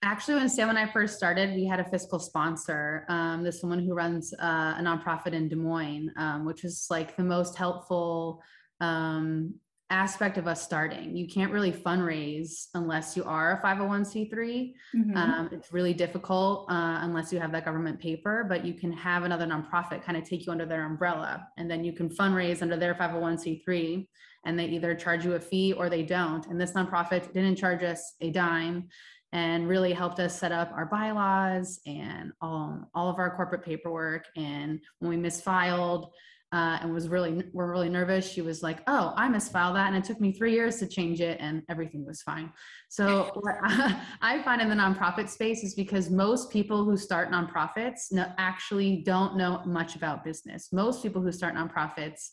Actually 0.02 0.36
when 0.36 0.50
sam 0.50 0.70
and 0.70 0.80
i 0.80 0.86
first 0.86 1.18
started 1.18 1.54
we 1.54 1.66
had 1.66 1.80
a 1.80 1.90
fiscal 1.90 2.20
sponsor 2.20 3.06
um, 3.10 3.44
this 3.44 3.62
woman 3.62 3.86
who 3.86 3.94
runs 3.94 4.34
uh, 4.42 4.76
a 4.78 4.82
nonprofit 4.82 5.34
in 5.34 5.50
des 5.50 5.56
moines 5.56 6.10
um, 6.18 6.46
which 6.46 6.64
was 6.64 6.88
like 6.90 7.18
the 7.18 7.24
most 7.24 7.58
helpful 7.58 8.42
um, 8.80 9.54
aspect 9.90 10.38
of 10.38 10.48
us 10.48 10.62
starting. 10.62 11.16
You 11.16 11.28
can't 11.28 11.52
really 11.52 11.72
fundraise 11.72 12.68
unless 12.76 13.18
you 13.18 13.24
are 13.24 13.54
a 13.54 13.66
501c3. 13.66 14.30
Mm-hmm. 14.32 15.18
Um, 15.18 15.50
it's 15.52 15.74
really 15.74 15.94
difficult 15.94 16.70
uh, 16.70 17.00
unless 17.02 17.34
you 17.34 17.40
have 17.40 17.52
that 17.54 17.66
government 17.66 18.00
paper, 18.00 18.46
but 18.48 18.64
you 18.64 18.74
can 18.74 18.92
have 18.92 19.24
another 19.24 19.48
nonprofit 19.48 20.04
kind 20.04 20.18
of 20.18 20.24
take 20.24 20.46
you 20.46 20.52
under 20.52 20.66
their 20.66 20.86
umbrella 20.86 21.48
and 21.58 21.70
then 21.70 21.84
you 21.84 21.94
can 21.94 22.08
fundraise 22.08 22.62
under 22.62 22.78
their 22.78 22.94
501c3 22.94 24.08
and 24.46 24.58
they 24.58 24.66
either 24.66 24.94
charge 24.96 25.26
you 25.26 25.34
a 25.34 25.40
fee 25.40 25.74
or 25.74 25.90
they 25.90 26.04
don't. 26.04 26.46
And 26.48 26.62
this 26.62 26.74
nonprofit 26.74 27.34
didn't 27.34 27.56
charge 27.56 27.84
us 27.84 28.16
a 28.22 28.30
dime 28.30 28.90
and 29.32 29.68
really 29.68 29.94
helped 29.94 30.20
us 30.20 30.40
set 30.40 30.52
up 30.52 30.72
our 30.74 30.86
bylaws 30.86 31.80
and 31.86 32.32
all, 32.42 32.90
all 32.94 33.10
of 33.10 33.18
our 33.18 33.36
corporate 33.36 33.64
paperwork. 33.64 34.26
And 34.36 34.80
when 35.00 35.10
we 35.10 35.18
misfiled, 35.18 36.10
uh, 36.52 36.80
and 36.82 36.92
was 36.92 37.08
really 37.08 37.44
were 37.54 37.70
really 37.70 37.90
nervous. 37.90 38.30
She 38.30 38.42
was 38.42 38.64
like, 38.64 38.82
"Oh, 38.88 39.14
I 39.16 39.28
misfiled 39.28 39.76
that, 39.76 39.88
and 39.88 39.96
it 39.96 40.04
took 40.04 40.20
me 40.20 40.32
three 40.32 40.54
years 40.54 40.78
to 40.80 40.88
change 40.88 41.22
it, 41.22 41.38
and 41.40 41.62
everything 41.70 42.06
was 42.06 42.22
fine." 42.22 42.52
So 42.90 43.32
what 43.36 43.56
I 43.64 44.42
find 44.44 44.62
in 44.62 44.70
the 44.70 44.76
nonprofit 44.76 45.30
space 45.30 45.64
is 45.64 45.76
because 45.76 46.10
most 46.10 46.52
people 46.52 46.84
who 46.84 46.98
start 46.98 47.32
nonprofits 47.32 48.12
no, 48.12 48.32
actually 48.38 49.04
don't 49.06 49.38
know 49.38 49.62
much 49.66 49.96
about 49.96 50.24
business. 50.24 50.70
Most 50.74 51.04
people 51.04 51.22
who 51.22 51.32
start 51.32 51.54
nonprofits, 51.54 52.30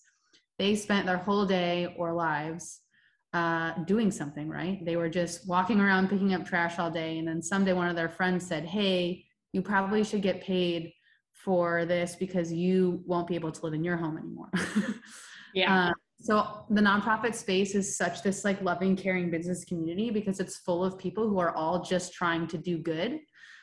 they 0.58 0.74
spent 0.76 1.04
their 1.04 1.18
whole 1.18 1.44
day 1.44 1.94
or 1.98 2.14
lives 2.14 2.80
uh, 3.34 3.74
doing 3.84 4.10
something, 4.10 4.48
right? 4.48 4.82
They 4.82 4.96
were 4.96 5.10
just 5.10 5.46
walking 5.46 5.78
around 5.78 6.08
picking 6.08 6.32
up 6.32 6.46
trash 6.46 6.78
all 6.78 6.90
day, 6.90 7.18
and 7.18 7.28
then 7.28 7.42
someday 7.42 7.74
one 7.74 7.88
of 7.88 7.96
their 7.96 8.08
friends 8.08 8.46
said, 8.46 8.64
"Hey, 8.64 9.26
you 9.52 9.60
probably 9.60 10.04
should 10.04 10.22
get 10.22 10.40
paid." 10.40 10.94
For 11.46 11.86
this 11.86 12.16
because 12.16 12.52
you 12.52 13.00
won't 13.06 13.28
be 13.28 13.36
able 13.36 13.52
to 13.52 13.62
live 13.62 13.72
in 13.72 13.84
your 13.84 13.96
home 13.96 14.18
anymore. 14.18 14.50
yeah. 15.54 15.86
Uh, 15.86 15.92
so 16.20 16.64
the 16.70 16.80
nonprofit 16.80 17.36
space 17.36 17.76
is 17.76 17.96
such 17.96 18.24
this 18.24 18.44
like 18.44 18.60
loving, 18.62 18.96
caring 18.96 19.30
business 19.30 19.64
community 19.64 20.10
because 20.10 20.40
it's 20.40 20.56
full 20.56 20.84
of 20.84 20.98
people 20.98 21.28
who 21.28 21.38
are 21.38 21.54
all 21.54 21.84
just 21.84 22.12
trying 22.12 22.48
to 22.48 22.58
do 22.58 22.78
good. 22.78 23.20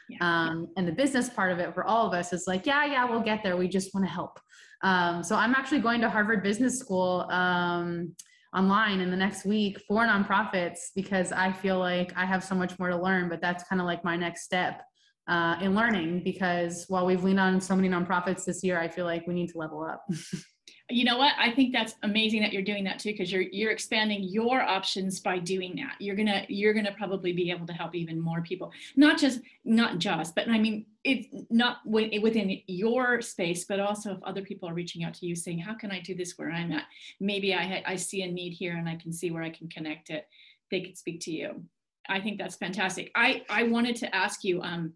Yeah. 0.08 0.18
Um, 0.22 0.70
and 0.78 0.88
the 0.88 0.94
business 0.94 1.30
part 1.30 1.52
of 1.52 1.60
it 1.60 1.74
for 1.74 1.84
all 1.84 2.08
of 2.08 2.14
us 2.14 2.32
is 2.32 2.46
like, 2.48 2.66
yeah, 2.66 2.86
yeah, 2.86 3.04
we'll 3.04 3.22
get 3.22 3.44
there. 3.44 3.58
We 3.58 3.68
just 3.68 3.94
want 3.94 4.08
to 4.08 4.12
help. 4.12 4.40
Um, 4.82 5.22
so 5.22 5.36
I'm 5.36 5.54
actually 5.54 5.80
going 5.80 6.00
to 6.02 6.10
Harvard 6.10 6.42
Business 6.42 6.80
School 6.80 7.28
um, 7.30 8.16
online 8.56 9.02
in 9.02 9.12
the 9.12 9.18
next 9.18 9.46
week 9.46 9.78
for 9.90 10.06
nonprofits 10.06 10.92
because 10.96 11.34
I 11.34 11.52
feel 11.52 11.80
like 11.80 12.14
I 12.16 12.26
have 12.26 12.46
so 12.46 12.56
much 12.56 12.80
more 12.80 12.90
to 12.90 12.98
learn. 12.98 13.28
But 13.28 13.42
that's 13.42 13.66
kind 13.66 13.82
of 13.82 13.88
like 13.88 14.06
my 14.06 14.16
next 14.16 14.44
step 14.44 14.84
uh, 15.28 15.58
in 15.62 15.74
learning 15.74 16.22
because 16.24 16.86
while 16.90 17.06
we've 17.06 17.24
leaned 17.24 17.40
on 17.40 17.62
so 17.62 17.76
many 17.76 17.88
nonprofits 17.88 18.46
this 18.46 18.64
year, 18.64 18.80
I 18.80 18.88
feel 18.88 19.06
like 19.06 19.26
we 19.28 19.34
need 19.34 19.50
to 19.50 19.58
level 19.58 19.84
up. 19.84 20.06
you 20.90 21.06
know 21.06 21.18
what? 21.18 21.34
I 21.40 21.52
think 21.52 21.72
that's 21.72 21.96
amazing 22.04 22.42
that 22.42 22.52
you're 22.52 22.62
doing 22.62 22.84
that 22.84 23.00
too 23.00 23.12
because 23.12 23.32
you're 23.32 23.44
you're 23.44 23.72
expanding 23.72 24.24
your 24.24 24.62
options 24.62 25.22
by 25.22 25.40
doing 25.40 25.76
that. 25.78 25.96
You're 26.00 26.16
gonna 26.16 26.46
you're 26.50 26.74
gonna 26.74 26.94
probably 26.98 27.32
be 27.32 27.52
able 27.52 27.66
to 27.68 27.74
help 27.74 27.96
even 27.96 28.20
more 28.20 28.42
people, 28.42 28.72
not 28.96 29.18
just 29.18 29.40
not 29.64 30.00
just, 30.00 30.36
but 30.36 30.50
I 30.50 30.60
mean 30.60 30.86
it's 31.06 31.28
not 31.50 31.78
within 31.86 32.62
your 32.68 33.22
space, 33.22 33.66
but 33.66 33.80
also 33.80 34.12
if 34.12 34.24
other 34.24 34.42
people 34.42 34.68
are 34.70 34.74
reaching 34.74 35.04
out 35.04 35.14
to 35.16 35.26
you 35.26 35.36
saying, 35.36 35.60
"How 35.60 35.74
can 35.74 35.92
I 35.92 36.00
do 36.02 36.16
this 36.16 36.38
where 36.38 36.52
I'm 36.52 36.72
at? 36.74 36.86
Maybe 37.20 37.54
I 37.54 37.82
I 37.86 37.96
see 37.96 38.22
a 38.24 38.32
need 38.32 38.52
here 38.52 38.76
and 38.76 38.90
I 38.90 38.96
can 38.96 39.14
see 39.14 39.32
where 39.32 39.44
I 39.44 39.50
can 39.50 39.70
connect 39.70 40.10
it." 40.10 40.28
They 40.70 40.82
could 40.82 40.98
speak 40.98 41.22
to 41.22 41.32
you. 41.32 41.64
I 42.10 42.20
think 42.20 42.38
that's 42.38 42.56
fantastic. 42.56 43.10
I 43.16 43.44
I 43.50 43.64
wanted 43.64 43.96
to 43.98 44.14
ask 44.14 44.44
you. 44.44 44.62
Um, 44.62 44.94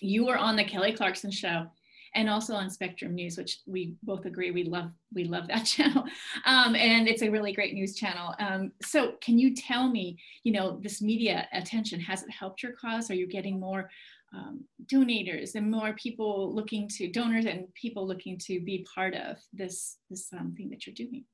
you 0.00 0.26
were 0.26 0.36
on 0.38 0.56
the 0.56 0.64
Kelly 0.64 0.92
Clarkson 0.92 1.30
show 1.30 1.66
and 2.14 2.28
also 2.28 2.54
on 2.54 2.70
Spectrum 2.70 3.14
News, 3.14 3.36
which 3.36 3.60
we 3.66 3.94
both 4.02 4.24
agree 4.24 4.50
we 4.50 4.64
love. 4.64 4.90
We 5.12 5.24
love 5.24 5.48
that 5.48 5.64
channel, 5.64 6.04
um, 6.46 6.74
and 6.74 7.08
it's 7.08 7.22
a 7.22 7.30
really 7.30 7.52
great 7.52 7.74
news 7.74 7.94
channel. 7.94 8.34
Um, 8.38 8.72
so, 8.82 9.12
can 9.20 9.38
you 9.38 9.54
tell 9.54 9.88
me, 9.88 10.18
you 10.44 10.52
know, 10.52 10.78
this 10.82 11.02
media 11.02 11.46
attention 11.52 12.00
has 12.00 12.22
it 12.22 12.30
helped 12.30 12.62
your 12.62 12.72
cause? 12.72 13.10
Are 13.10 13.14
you 13.14 13.26
getting 13.26 13.60
more 13.60 13.90
um, 14.34 14.64
donators 14.86 15.54
and 15.54 15.70
more 15.70 15.94
people 15.94 16.54
looking 16.54 16.88
to 16.88 17.10
donors 17.10 17.46
and 17.46 17.72
people 17.74 18.06
looking 18.06 18.38
to 18.38 18.60
be 18.60 18.86
part 18.94 19.14
of 19.14 19.36
this 19.52 19.98
this 20.10 20.32
um, 20.32 20.54
thing 20.56 20.70
that 20.70 20.86
you're 20.86 20.94
doing? 20.94 21.24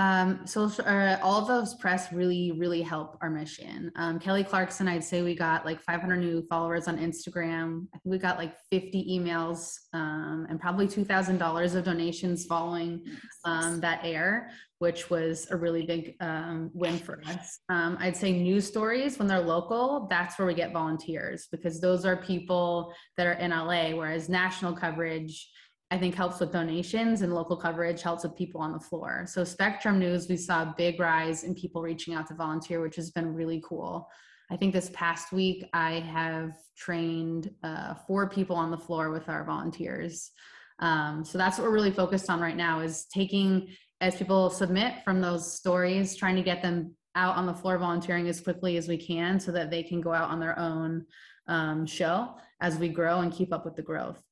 Um, 0.00 0.46
social, 0.46 0.82
uh, 0.86 1.18
all 1.22 1.42
of 1.42 1.46
those 1.46 1.74
press 1.74 2.10
really, 2.10 2.52
really 2.52 2.80
help 2.80 3.18
our 3.20 3.28
mission. 3.28 3.92
Um, 3.96 4.18
Kelly 4.18 4.42
Clarkson, 4.42 4.88
I'd 4.88 5.04
say 5.04 5.20
we 5.20 5.34
got 5.34 5.66
like 5.66 5.78
500 5.82 6.16
new 6.16 6.40
followers 6.48 6.88
on 6.88 6.96
Instagram. 6.96 7.86
I 7.94 7.98
think 7.98 8.12
we 8.12 8.16
got 8.16 8.38
like 8.38 8.54
50 8.70 9.18
emails 9.18 9.74
um, 9.92 10.46
and 10.48 10.58
probably 10.58 10.86
$2,000 10.86 11.74
of 11.74 11.84
donations 11.84 12.46
following 12.46 13.04
um, 13.44 13.78
that 13.80 14.00
air, 14.02 14.48
which 14.78 15.10
was 15.10 15.46
a 15.50 15.56
really 15.56 15.84
big 15.84 16.16
um, 16.20 16.70
win 16.72 16.96
for 16.96 17.22
us. 17.26 17.58
Um, 17.68 17.98
I'd 18.00 18.16
say 18.16 18.32
news 18.32 18.66
stories 18.66 19.18
when 19.18 19.28
they're 19.28 19.38
local, 19.38 20.06
that's 20.08 20.38
where 20.38 20.48
we 20.48 20.54
get 20.54 20.72
volunteers 20.72 21.46
because 21.52 21.78
those 21.78 22.06
are 22.06 22.16
people 22.16 22.94
that 23.18 23.26
are 23.26 23.34
in 23.34 23.50
LA, 23.50 23.90
whereas 23.90 24.30
national 24.30 24.72
coverage 24.72 25.46
I 25.92 25.98
think 25.98 26.14
helps 26.14 26.38
with 26.38 26.52
donations 26.52 27.22
and 27.22 27.34
local 27.34 27.56
coverage 27.56 28.00
helps 28.00 28.22
with 28.22 28.36
people 28.36 28.60
on 28.60 28.72
the 28.72 28.78
floor. 28.78 29.24
So 29.26 29.42
Spectrum 29.42 29.98
News, 29.98 30.28
we 30.28 30.36
saw 30.36 30.62
a 30.62 30.74
big 30.76 31.00
rise 31.00 31.42
in 31.42 31.54
people 31.54 31.82
reaching 31.82 32.14
out 32.14 32.28
to 32.28 32.34
volunteer, 32.34 32.80
which 32.80 32.94
has 32.96 33.10
been 33.10 33.34
really 33.34 33.60
cool. 33.64 34.08
I 34.52 34.56
think 34.56 34.72
this 34.72 34.90
past 34.94 35.32
week 35.32 35.68
I 35.72 36.00
have 36.00 36.52
trained 36.76 37.50
uh, 37.64 37.94
four 38.06 38.28
people 38.28 38.56
on 38.56 38.70
the 38.70 38.78
floor 38.78 39.10
with 39.10 39.28
our 39.28 39.44
volunteers. 39.44 40.30
Um, 40.78 41.24
so 41.24 41.38
that's 41.38 41.58
what 41.58 41.66
we're 41.66 41.74
really 41.74 41.90
focused 41.90 42.30
on 42.30 42.40
right 42.40 42.56
now 42.56 42.80
is 42.80 43.06
taking 43.12 43.68
as 44.00 44.16
people 44.16 44.48
submit 44.48 45.04
from 45.04 45.20
those 45.20 45.52
stories, 45.52 46.16
trying 46.16 46.36
to 46.36 46.42
get 46.42 46.62
them 46.62 46.94
out 47.16 47.36
on 47.36 47.46
the 47.46 47.54
floor 47.54 47.78
volunteering 47.78 48.28
as 48.28 48.40
quickly 48.40 48.76
as 48.76 48.88
we 48.88 48.96
can 48.96 49.38
so 49.38 49.52
that 49.52 49.70
they 49.70 49.82
can 49.82 50.00
go 50.00 50.12
out 50.12 50.30
on 50.30 50.40
their 50.40 50.58
own 50.58 51.04
um, 51.48 51.84
show 51.84 52.34
as 52.60 52.78
we 52.78 52.88
grow 52.88 53.20
and 53.20 53.32
keep 53.32 53.52
up 53.52 53.64
with 53.64 53.76
the 53.76 53.82
growth. 53.82 54.22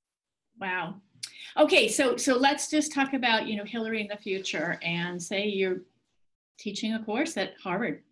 Wow, 0.61 0.97
Okay, 1.59 1.89
so 1.89 2.17
so 2.17 2.37
let's 2.37 2.71
just 2.71 2.93
talk 2.93 3.15
about 3.15 3.49
you 3.49 3.57
know 3.57 3.65
Hillary 3.65 4.01
in 4.01 4.07
the 4.07 4.17
future 4.17 4.79
and 4.83 5.21
say 5.21 5.47
you're 5.47 5.83
teaching 6.57 6.95
a 6.95 7.03
course 7.03 7.37
at 7.37 7.55
Harvard 7.63 8.03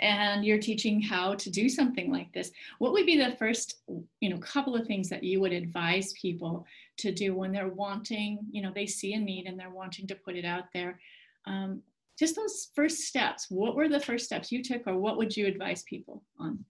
and 0.00 0.44
you're 0.44 0.60
teaching 0.60 1.02
how 1.02 1.34
to 1.34 1.50
do 1.50 1.68
something 1.68 2.12
like 2.12 2.32
this. 2.32 2.52
What 2.78 2.92
would 2.92 3.06
be 3.06 3.18
the 3.18 3.36
first 3.36 3.82
you 4.20 4.30
know 4.30 4.38
couple 4.38 4.76
of 4.76 4.86
things 4.86 5.08
that 5.08 5.24
you 5.24 5.40
would 5.40 5.52
advise 5.52 6.12
people 6.12 6.66
to 6.98 7.10
do 7.10 7.34
when 7.34 7.50
they're 7.50 7.68
wanting 7.68 8.38
you 8.52 8.62
know 8.62 8.70
they 8.72 8.86
see 8.86 9.14
a 9.14 9.18
need 9.18 9.46
and 9.46 9.58
they're 9.58 9.70
wanting 9.70 10.06
to 10.06 10.14
put 10.14 10.36
it 10.36 10.44
out 10.44 10.64
there? 10.72 11.00
Um, 11.46 11.82
just 12.16 12.36
those 12.36 12.70
first 12.76 13.00
steps. 13.00 13.46
What 13.50 13.74
were 13.74 13.88
the 13.88 13.98
first 13.98 14.24
steps 14.24 14.52
you 14.52 14.62
took, 14.62 14.86
or 14.86 14.96
what 14.96 15.16
would 15.16 15.36
you 15.36 15.48
advise 15.48 15.82
people 15.82 16.22
on? 16.38 16.64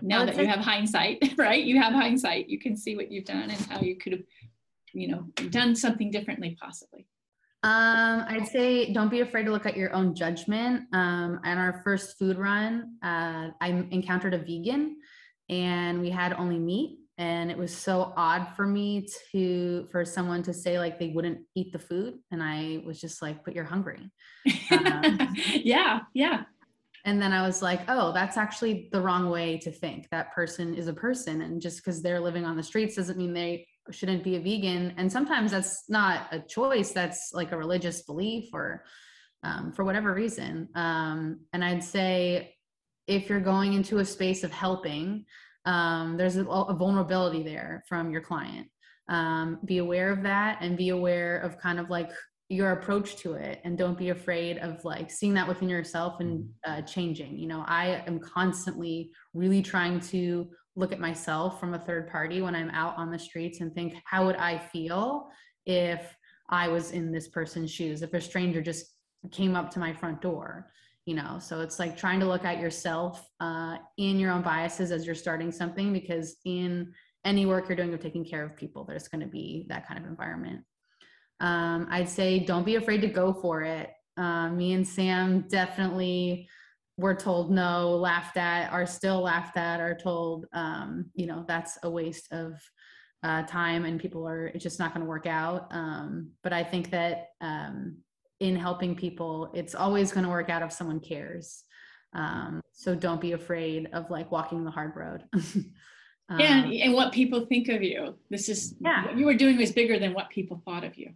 Now 0.00 0.24
that 0.24 0.38
you 0.38 0.46
have 0.46 0.60
hindsight, 0.60 1.34
right? 1.36 1.62
You 1.62 1.78
have 1.78 1.92
hindsight. 1.92 2.48
You 2.48 2.58
can 2.58 2.74
see 2.74 2.96
what 2.96 3.12
you've 3.12 3.26
done 3.26 3.50
and 3.50 3.60
how 3.66 3.82
you 3.82 3.96
could 3.96 4.12
have 4.12 4.22
you 4.92 5.08
know 5.08 5.22
done 5.50 5.74
something 5.74 6.10
differently 6.10 6.56
possibly 6.60 7.06
um, 7.62 8.24
I'd 8.26 8.48
say 8.48 8.90
don't 8.90 9.10
be 9.10 9.20
afraid 9.20 9.44
to 9.44 9.50
look 9.50 9.66
at 9.66 9.76
your 9.76 9.92
own 9.92 10.14
judgment. 10.14 10.84
Um, 10.94 11.40
on 11.44 11.58
our 11.58 11.82
first 11.84 12.18
food 12.18 12.38
run, 12.38 12.96
uh, 13.02 13.48
I 13.60 13.84
encountered 13.90 14.32
a 14.32 14.38
vegan 14.38 14.96
and 15.50 16.00
we 16.00 16.08
had 16.08 16.32
only 16.32 16.58
meat. 16.58 16.96
And 17.18 17.50
it 17.50 17.58
was 17.58 17.76
so 17.76 18.14
odd 18.16 18.48
for 18.56 18.66
me 18.66 19.06
to, 19.30 19.86
for 19.92 20.06
someone 20.06 20.42
to 20.44 20.54
say 20.54 20.78
like 20.78 20.98
they 20.98 21.08
wouldn't 21.08 21.40
eat 21.54 21.70
the 21.70 21.78
food. 21.78 22.14
And 22.30 22.42
I 22.42 22.82
was 22.86 22.98
just 22.98 23.20
like, 23.20 23.44
but 23.44 23.54
you're 23.54 23.64
hungry. 23.64 24.10
Um, 24.70 25.34
yeah, 25.52 26.00
yeah. 26.14 26.44
And 27.04 27.20
then 27.20 27.34
I 27.34 27.46
was 27.46 27.60
like, 27.60 27.82
oh, 27.88 28.12
that's 28.12 28.38
actually 28.38 28.88
the 28.90 29.02
wrong 29.02 29.28
way 29.28 29.58
to 29.58 29.70
think. 29.70 30.08
That 30.10 30.32
person 30.32 30.74
is 30.74 30.86
a 30.86 30.94
person. 30.94 31.42
And 31.42 31.60
just 31.60 31.78
because 31.78 32.00
they're 32.00 32.20
living 32.20 32.46
on 32.46 32.56
the 32.56 32.62
streets 32.62 32.96
doesn't 32.96 33.18
mean 33.18 33.34
they 33.34 33.66
shouldn't 33.92 34.24
be 34.24 34.36
a 34.36 34.40
vegan. 34.40 34.94
And 34.96 35.10
sometimes 35.10 35.50
that's 35.50 35.84
not 35.88 36.26
a 36.32 36.40
choice 36.40 36.92
that's 36.92 37.30
like 37.32 37.52
a 37.52 37.56
religious 37.56 38.02
belief 38.02 38.50
or 38.52 38.84
um, 39.42 39.72
for 39.72 39.84
whatever 39.84 40.12
reason. 40.14 40.68
Um, 40.74 41.40
and 41.52 41.64
i'd 41.64 41.82
say 41.82 42.54
if 43.06 43.28
you're 43.28 43.40
going 43.40 43.72
into 43.72 43.98
a 43.98 44.04
space 44.04 44.44
of 44.44 44.52
helping 44.52 45.24
um, 45.64 46.16
there's 46.16 46.36
a, 46.36 46.44
a, 46.44 46.74
vulnerability 46.74 47.42
there 47.42 47.84
from 47.88 48.10
your 48.10 48.22
client. 48.22 48.68
Um, 49.08 49.58
be 49.64 49.78
aware 49.78 50.10
of 50.10 50.22
that 50.22 50.58
and 50.60 50.76
be 50.76 50.90
aware 50.90 51.38
of 51.40 51.58
kind 51.58 51.78
of 51.78 51.90
like 51.90 52.10
your 52.48 52.72
approach 52.72 53.16
to 53.16 53.34
it 53.34 53.60
and 53.64 53.76
don't 53.76 53.98
be 53.98 54.08
afraid 54.08 54.58
of 54.58 54.84
like 54.84 55.10
seeing 55.10 55.34
that 55.34 55.46
within 55.46 55.68
yourself 55.68 56.20
and 56.20 56.48
uh, 56.66 56.82
changing. 56.82 57.38
You 57.38 57.48
know 57.48 57.64
i 57.66 58.02
am 58.06 58.20
constantly 58.20 59.10
really 59.34 59.62
trying 59.62 60.00
to 60.00 60.48
look 60.76 60.92
at 60.92 61.00
myself 61.00 61.58
from 61.58 61.74
a 61.74 61.78
third 61.78 62.08
party 62.08 62.42
when 62.42 62.54
I'm 62.54 62.70
out 62.70 62.96
on 62.96 63.10
the 63.10 63.18
streets 63.18 63.60
and 63.60 63.74
think, 63.74 63.94
how 64.04 64.26
would 64.26 64.36
I 64.36 64.58
feel 64.58 65.28
if 65.66 66.14
I 66.48 66.68
was 66.68 66.92
in 66.92 67.12
this 67.12 67.28
person's 67.28 67.70
shoes? 67.70 68.02
If 68.02 68.14
a 68.14 68.20
stranger 68.20 68.62
just 68.62 68.86
came 69.32 69.56
up 69.56 69.70
to 69.72 69.78
my 69.78 69.92
front 69.92 70.22
door, 70.22 70.70
you 71.06 71.14
know? 71.14 71.38
So 71.40 71.60
it's 71.60 71.78
like 71.78 71.96
trying 71.96 72.20
to 72.20 72.26
look 72.26 72.44
at 72.44 72.60
yourself 72.60 73.28
uh, 73.40 73.76
in 73.98 74.18
your 74.18 74.30
own 74.30 74.42
biases 74.42 74.92
as 74.92 75.04
you're 75.06 75.14
starting 75.14 75.52
something, 75.52 75.92
because 75.92 76.36
in 76.44 76.92
any 77.24 77.46
work 77.46 77.68
you're 77.68 77.76
doing 77.76 77.92
of 77.92 78.00
taking 78.00 78.24
care 78.24 78.44
of 78.44 78.56
people, 78.56 78.84
there's 78.84 79.08
going 79.08 79.20
to 79.20 79.26
be 79.28 79.66
that 79.68 79.86
kind 79.86 79.98
of 79.98 80.06
environment. 80.06 80.64
Um, 81.40 81.88
I'd 81.90 82.08
say 82.08 82.38
don't 82.38 82.64
be 82.64 82.76
afraid 82.76 83.00
to 83.00 83.08
go 83.08 83.32
for 83.32 83.62
it. 83.62 83.90
Uh, 84.16 84.50
me 84.50 84.72
and 84.72 84.86
Sam 84.86 85.46
definitely 85.48 86.48
we're 86.96 87.16
told 87.16 87.50
no, 87.50 87.96
laughed 87.96 88.36
at, 88.36 88.72
are 88.72 88.86
still 88.86 89.20
laughed 89.22 89.56
at, 89.56 89.80
are 89.80 89.96
told, 89.96 90.46
um, 90.52 91.06
you 91.14 91.26
know, 91.26 91.44
that's 91.48 91.78
a 91.82 91.90
waste 91.90 92.30
of 92.32 92.52
uh, 93.22 93.42
time 93.44 93.84
and 93.84 94.00
people 94.00 94.26
are, 94.26 94.46
it's 94.48 94.62
just 94.62 94.78
not 94.78 94.92
going 94.94 95.04
to 95.04 95.08
work 95.08 95.26
out. 95.26 95.68
Um, 95.70 96.30
but 96.42 96.52
I 96.52 96.62
think 96.62 96.90
that 96.90 97.28
um, 97.40 97.96
in 98.40 98.56
helping 98.56 98.94
people, 98.94 99.50
it's 99.54 99.74
always 99.74 100.12
going 100.12 100.24
to 100.24 100.30
work 100.30 100.50
out 100.50 100.62
if 100.62 100.72
someone 100.72 101.00
cares. 101.00 101.64
Um, 102.12 102.60
so 102.72 102.94
don't 102.94 103.20
be 103.20 103.32
afraid 103.32 103.88
of 103.92 104.10
like 104.10 104.30
walking 104.30 104.64
the 104.64 104.70
hard 104.70 104.96
road. 104.96 105.24
yeah, 106.38 106.64
and, 106.64 106.72
and 106.72 106.92
what 106.92 107.12
people 107.12 107.46
think 107.46 107.68
of 107.68 107.82
you. 107.82 108.16
This 108.30 108.48
is 108.48 108.74
yeah. 108.80 109.06
what 109.06 109.16
you 109.16 109.26
were 109.26 109.34
doing 109.34 109.56
was 109.56 109.72
bigger 109.72 109.98
than 109.98 110.12
what 110.14 110.30
people 110.30 110.62
thought 110.64 110.84
of 110.84 110.96
you. 110.96 111.10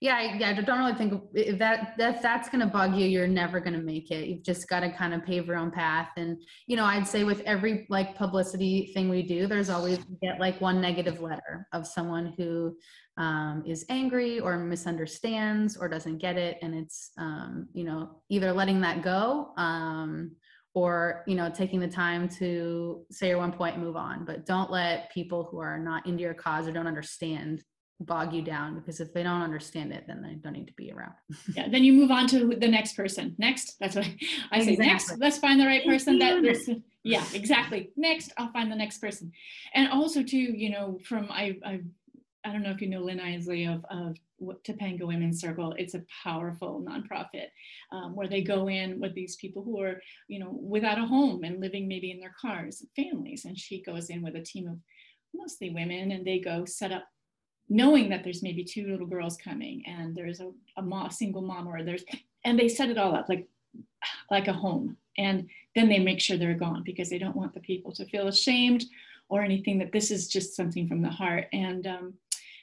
Yeah 0.00 0.36
yeah 0.36 0.50
i 0.50 0.52
don't 0.52 0.78
really 0.78 0.94
think 0.94 1.22
if 1.34 1.58
that 1.58 1.94
if 1.98 2.22
that's 2.22 2.48
going 2.48 2.60
to 2.60 2.66
bug 2.66 2.94
you 2.94 3.06
you're 3.06 3.26
never 3.26 3.60
going 3.60 3.72
to 3.72 3.82
make 3.82 4.10
it. 4.10 4.28
You've 4.28 4.44
just 4.44 4.68
got 4.68 4.80
to 4.80 4.90
kind 4.90 5.12
of 5.12 5.24
pave 5.24 5.46
your 5.46 5.56
own 5.56 5.70
path. 5.70 6.10
And 6.16 6.40
you 6.66 6.76
know 6.76 6.84
i'd 6.84 7.06
say 7.06 7.24
with 7.24 7.40
every 7.40 7.86
like 7.90 8.16
publicity 8.16 8.90
thing 8.94 9.08
we 9.08 9.22
do 9.22 9.46
there's 9.46 9.70
always 9.70 9.98
get 10.22 10.38
like 10.38 10.60
one 10.60 10.80
negative 10.80 11.20
letter 11.20 11.66
of 11.72 11.86
someone 11.86 12.34
who 12.36 12.76
um, 13.18 13.64
is 13.66 13.84
angry 13.88 14.38
or 14.38 14.56
misunderstands 14.56 15.76
or 15.76 15.88
doesn't 15.88 16.18
get 16.18 16.38
it. 16.38 16.56
And 16.62 16.74
it's 16.74 17.10
um, 17.18 17.68
you 17.74 17.84
know 17.84 18.22
either 18.30 18.52
letting 18.52 18.80
that 18.82 19.02
go 19.02 19.52
um, 19.56 20.30
or 20.74 21.24
you 21.26 21.34
know 21.34 21.50
taking 21.50 21.80
the 21.80 21.88
time 21.88 22.28
to 22.38 23.04
say 23.10 23.28
your 23.28 23.38
one 23.38 23.52
point 23.52 23.74
and 23.74 23.84
move 23.84 23.96
on. 23.96 24.24
But 24.24 24.46
don't 24.46 24.70
let 24.70 25.12
people 25.12 25.48
who 25.50 25.58
are 25.58 25.78
not 25.78 26.06
into 26.06 26.22
your 26.22 26.34
cause 26.34 26.68
or 26.68 26.72
don't 26.72 26.86
understand 26.86 27.62
bog 28.00 28.32
you 28.32 28.42
down 28.42 28.78
because 28.78 29.00
if 29.00 29.12
they 29.12 29.22
don't 29.24 29.42
understand 29.42 29.92
it 29.92 30.04
then 30.06 30.22
they 30.22 30.34
don't 30.34 30.52
need 30.52 30.66
to 30.66 30.72
be 30.74 30.92
around 30.92 31.14
yeah 31.54 31.68
then 31.68 31.82
you 31.82 31.92
move 31.92 32.10
on 32.10 32.28
to 32.28 32.54
the 32.60 32.68
next 32.68 32.94
person 32.94 33.34
next 33.38 33.76
that's 33.80 33.96
what 33.96 34.08
i 34.52 34.60
say 34.60 34.72
exactly. 34.72 34.86
next 34.86 35.18
let's 35.18 35.38
find 35.38 35.60
the 35.60 35.66
right 35.66 35.84
person 35.84 36.18
that 36.18 36.82
yeah 37.02 37.24
exactly 37.34 37.90
next 37.96 38.32
i'll 38.36 38.52
find 38.52 38.70
the 38.70 38.76
next 38.76 38.98
person 38.98 39.32
and 39.74 39.88
also 39.88 40.22
too 40.22 40.36
you 40.36 40.70
know 40.70 40.98
from 41.04 41.26
i 41.30 41.56
i 41.64 41.80
i 42.44 42.52
don't 42.52 42.62
know 42.62 42.70
if 42.70 42.80
you 42.80 42.88
know 42.88 43.00
lynn 43.00 43.20
isley 43.20 43.64
of 43.64 43.84
of 43.90 44.16
Topanga 44.40 45.04
Women's 45.04 45.40
Circle. 45.40 45.74
It's 45.78 45.94
a 45.94 46.04
powerful 46.22 46.84
nonprofit 46.88 47.48
um, 47.90 48.14
where 48.14 48.28
they 48.28 48.40
go 48.40 48.68
in 48.68 49.00
with 49.00 49.12
these 49.12 49.34
people 49.34 49.64
who 49.64 49.80
are, 49.80 50.00
you 50.28 50.38
know, 50.38 50.56
without 50.62 50.96
a 50.96 51.04
home 51.04 51.42
and 51.42 51.60
living 51.60 51.88
maybe 51.88 52.12
in 52.12 52.20
their 52.20 52.34
cars, 52.40 52.84
families. 52.94 53.46
And 53.46 53.58
she 53.58 53.82
goes 53.82 54.10
in 54.10 54.22
with 54.22 54.36
a 54.36 54.42
team 54.42 54.68
of 54.68 54.78
mostly 55.34 55.70
women 55.70 56.12
and 56.12 56.24
they 56.24 56.38
go 56.38 56.64
set 56.64 56.92
up 56.92 57.04
knowing 57.68 58.08
that 58.08 58.24
there's 58.24 58.42
maybe 58.42 58.64
two 58.64 58.90
little 58.90 59.06
girls 59.06 59.36
coming 59.36 59.82
and 59.86 60.14
there's 60.16 60.40
a, 60.40 60.50
a 60.76 60.82
mom, 60.82 61.10
single 61.10 61.42
mom 61.42 61.66
or 61.68 61.82
there's 61.82 62.04
and 62.44 62.58
they 62.58 62.68
set 62.68 62.88
it 62.88 62.98
all 62.98 63.14
up 63.14 63.28
like 63.28 63.46
like 64.30 64.48
a 64.48 64.52
home. 64.52 64.96
And 65.16 65.48
then 65.74 65.88
they 65.88 65.98
make 65.98 66.20
sure 66.20 66.36
they're 66.36 66.54
gone 66.54 66.82
because 66.84 67.10
they 67.10 67.18
don't 67.18 67.36
want 67.36 67.52
the 67.52 67.60
people 67.60 67.92
to 67.92 68.06
feel 68.06 68.28
ashamed 68.28 68.84
or 69.28 69.42
anything 69.42 69.78
that 69.78 69.92
this 69.92 70.10
is 70.10 70.28
just 70.28 70.54
something 70.54 70.88
from 70.88 71.02
the 71.02 71.08
heart. 71.08 71.46
And 71.52 71.86
um, 71.86 72.14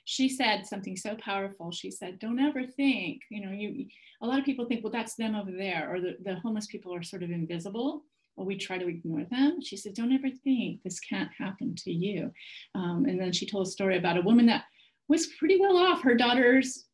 she 0.05 0.29
said 0.29 0.65
something 0.65 0.95
so 0.95 1.15
powerful. 1.15 1.71
She 1.71 1.91
said 1.91 2.19
don't 2.19 2.39
ever 2.39 2.63
think 2.63 3.21
you 3.29 3.45
know 3.45 3.51
you 3.51 3.87
a 4.21 4.27
lot 4.27 4.39
of 4.39 4.45
people 4.45 4.65
think 4.65 4.83
well 4.83 4.91
that's 4.91 5.15
them 5.15 5.35
over 5.35 5.51
there 5.51 5.91
or 5.91 5.99
the, 5.99 6.17
the 6.23 6.35
homeless 6.35 6.67
people 6.67 6.93
are 6.93 7.03
sort 7.03 7.23
of 7.23 7.31
invisible. 7.31 8.03
Or 8.37 8.43
we 8.43 8.57
try 8.57 8.77
to 8.77 8.89
ignore 8.89 9.23
them. 9.23 9.61
She 9.61 9.77
said 9.77 9.93
don't 9.93 10.11
ever 10.11 10.29
think 10.29 10.83
this 10.83 10.99
can't 10.99 11.31
happen 11.37 11.73
to 11.75 11.91
you. 11.91 12.31
Um, 12.73 13.05
and 13.07 13.19
then 13.19 13.31
she 13.31 13.45
told 13.45 13.67
a 13.67 13.69
story 13.69 13.97
about 13.97 14.17
a 14.17 14.21
woman 14.21 14.45
that 14.47 14.65
was 15.07 15.27
pretty 15.27 15.59
well 15.59 15.77
off. 15.77 16.01
Her 16.01 16.15
daughters, 16.15 16.85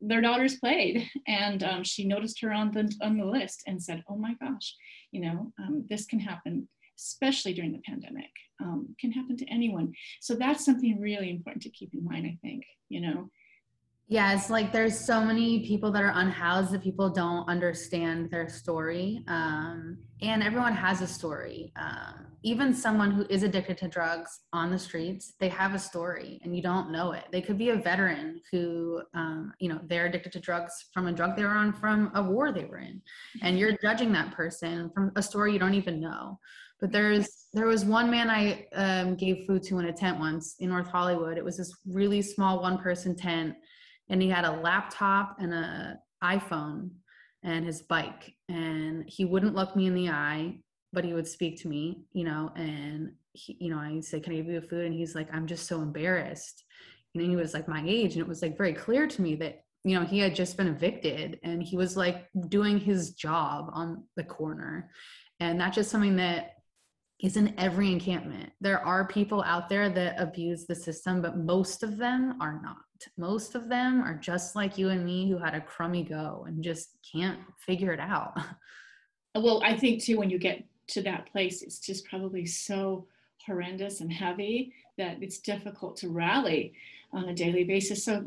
their 0.00 0.20
daughters 0.20 0.56
played, 0.56 1.08
and 1.26 1.62
um, 1.62 1.84
she 1.84 2.04
noticed 2.04 2.40
her 2.40 2.52
on 2.52 2.72
the 2.72 2.92
on 3.02 3.16
the 3.16 3.24
list 3.24 3.62
and 3.66 3.82
said, 3.82 4.02
"Oh 4.08 4.16
my 4.16 4.34
gosh, 4.40 4.74
you 5.12 5.20
know, 5.20 5.52
um, 5.58 5.86
this 5.88 6.06
can 6.06 6.20
happen." 6.20 6.68
especially 6.98 7.54
during 7.54 7.72
the 7.72 7.78
pandemic 7.78 8.28
um, 8.60 8.94
can 9.00 9.10
happen 9.10 9.34
to 9.34 9.46
anyone 9.46 9.90
so 10.20 10.34
that's 10.34 10.66
something 10.66 11.00
really 11.00 11.30
important 11.30 11.62
to 11.62 11.70
keep 11.70 11.94
in 11.94 12.04
mind 12.04 12.26
i 12.26 12.36
think 12.42 12.62
you 12.90 13.00
know 13.00 13.30
it's 14.34 14.50
like 14.50 14.72
there's 14.72 14.98
so 14.98 15.24
many 15.24 15.64
people 15.64 15.92
that 15.92 16.02
are 16.02 16.12
unhoused 16.16 16.72
that 16.72 16.82
people 16.82 17.10
don't 17.10 17.48
understand 17.48 18.28
their 18.28 18.48
story. 18.48 19.22
Um, 19.28 19.98
and 20.20 20.42
everyone 20.42 20.74
has 20.74 21.00
a 21.00 21.06
story. 21.06 21.72
Um, 21.76 22.26
even 22.42 22.74
someone 22.74 23.12
who 23.12 23.24
is 23.30 23.44
addicted 23.44 23.78
to 23.78 23.86
drugs 23.86 24.40
on 24.52 24.72
the 24.72 24.78
streets, 24.80 25.34
they 25.38 25.48
have 25.48 25.74
a 25.74 25.78
story 25.78 26.40
and 26.42 26.56
you 26.56 26.60
don't 26.60 26.90
know 26.90 27.12
it. 27.12 27.26
They 27.30 27.40
could 27.40 27.56
be 27.56 27.70
a 27.70 27.76
veteran 27.76 28.40
who, 28.50 29.00
um, 29.14 29.52
you 29.60 29.68
know, 29.68 29.80
they're 29.86 30.06
addicted 30.06 30.32
to 30.32 30.40
drugs 30.40 30.72
from 30.92 31.06
a 31.06 31.12
drug 31.12 31.36
they 31.36 31.44
were 31.44 31.50
on 31.50 31.72
from 31.72 32.10
a 32.16 32.22
war 32.22 32.50
they 32.50 32.64
were 32.64 32.78
in. 32.78 33.00
And 33.42 33.60
you're 33.60 33.78
judging 33.80 34.10
that 34.14 34.32
person 34.32 34.90
from 34.92 35.12
a 35.14 35.22
story 35.22 35.52
you 35.52 35.60
don't 35.60 35.74
even 35.74 36.00
know. 36.00 36.40
But 36.80 36.90
there's 36.90 37.46
there 37.52 37.66
was 37.66 37.84
one 37.84 38.10
man 38.10 38.28
I 38.28 38.66
um, 38.74 39.14
gave 39.14 39.46
food 39.46 39.62
to 39.64 39.78
in 39.78 39.86
a 39.86 39.92
tent 39.92 40.18
once 40.18 40.56
in 40.58 40.68
North 40.68 40.88
Hollywood. 40.88 41.38
It 41.38 41.44
was 41.44 41.58
this 41.58 41.72
really 41.86 42.22
small 42.22 42.60
one 42.60 42.78
person 42.78 43.14
tent 43.14 43.54
and 44.10 44.20
he 44.20 44.28
had 44.28 44.44
a 44.44 44.60
laptop 44.60 45.36
and 45.40 45.54
a 45.54 45.98
iphone 46.24 46.90
and 47.42 47.64
his 47.64 47.80
bike. 47.80 48.34
And 48.50 49.08
he 49.08 49.24
wouldn't 49.24 49.54
look 49.54 49.74
me 49.74 49.86
in 49.86 49.94
the 49.94 50.10
eye 50.10 50.58
but 50.92 51.04
he 51.04 51.14
would 51.14 51.28
speak 51.28 51.60
to 51.60 51.68
me 51.68 52.02
you 52.12 52.24
know 52.24 52.50
and 52.56 53.12
he, 53.32 53.56
you 53.60 53.70
know 53.70 53.78
i 53.78 54.00
say 54.00 54.18
can 54.20 54.32
i 54.32 54.36
give 54.36 54.46
you 54.46 54.60
food? 54.60 54.86
And 54.86 54.94
he's 54.94 55.14
like 55.14 55.32
i'm 55.32 55.46
just 55.46 55.66
so 55.66 55.80
embarrassed. 55.80 56.64
And 57.14 57.24
he 57.24 57.36
was 57.36 57.54
like 57.54 57.68
my 57.68 57.82
age. 57.86 58.14
And 58.14 58.22
it 58.22 58.28
was 58.28 58.42
like 58.42 58.56
very 58.56 58.72
clear 58.72 59.06
to 59.06 59.22
me 59.22 59.34
that 59.36 59.62
you 59.84 59.98
know 59.98 60.04
he 60.04 60.18
had 60.18 60.34
just 60.34 60.56
been 60.56 60.68
evicted 60.68 61.40
and 61.42 61.62
he 61.62 61.76
was 61.76 61.96
like 61.96 62.28
doing 62.48 62.78
his 62.78 63.12
job 63.12 63.70
on 63.72 64.04
the 64.16 64.24
corner. 64.24 64.90
And 65.38 65.60
that's 65.60 65.76
just 65.76 65.90
something 65.90 66.16
that 66.16 66.59
is 67.22 67.36
in 67.36 67.54
every 67.58 67.92
encampment. 67.92 68.50
There 68.60 68.84
are 68.84 69.06
people 69.06 69.42
out 69.42 69.68
there 69.68 69.88
that 69.90 70.20
abuse 70.20 70.64
the 70.64 70.74
system, 70.74 71.20
but 71.20 71.36
most 71.36 71.82
of 71.82 71.98
them 71.98 72.36
are 72.40 72.60
not. 72.62 72.76
Most 73.16 73.54
of 73.54 73.68
them 73.68 74.02
are 74.02 74.14
just 74.14 74.56
like 74.56 74.78
you 74.78 74.88
and 74.88 75.04
me 75.04 75.28
who 75.28 75.38
had 75.38 75.54
a 75.54 75.60
crummy 75.60 76.02
go 76.02 76.44
and 76.46 76.62
just 76.62 76.96
can't 77.10 77.38
figure 77.58 77.92
it 77.92 78.00
out. 78.00 78.38
Well, 79.32 79.62
I 79.64 79.76
think 79.76 80.02
too, 80.02 80.18
when 80.18 80.28
you 80.28 80.40
get 80.40 80.64
to 80.88 81.02
that 81.02 81.30
place, 81.30 81.62
it's 81.62 81.78
just 81.78 82.04
probably 82.04 82.46
so 82.46 83.06
horrendous 83.46 84.00
and 84.00 84.12
heavy 84.12 84.72
that 84.98 85.22
it's 85.22 85.38
difficult 85.38 85.96
to 85.98 86.08
rally 86.08 86.74
on 87.12 87.28
a 87.28 87.34
daily 87.34 87.62
basis. 87.62 88.04
So, 88.04 88.24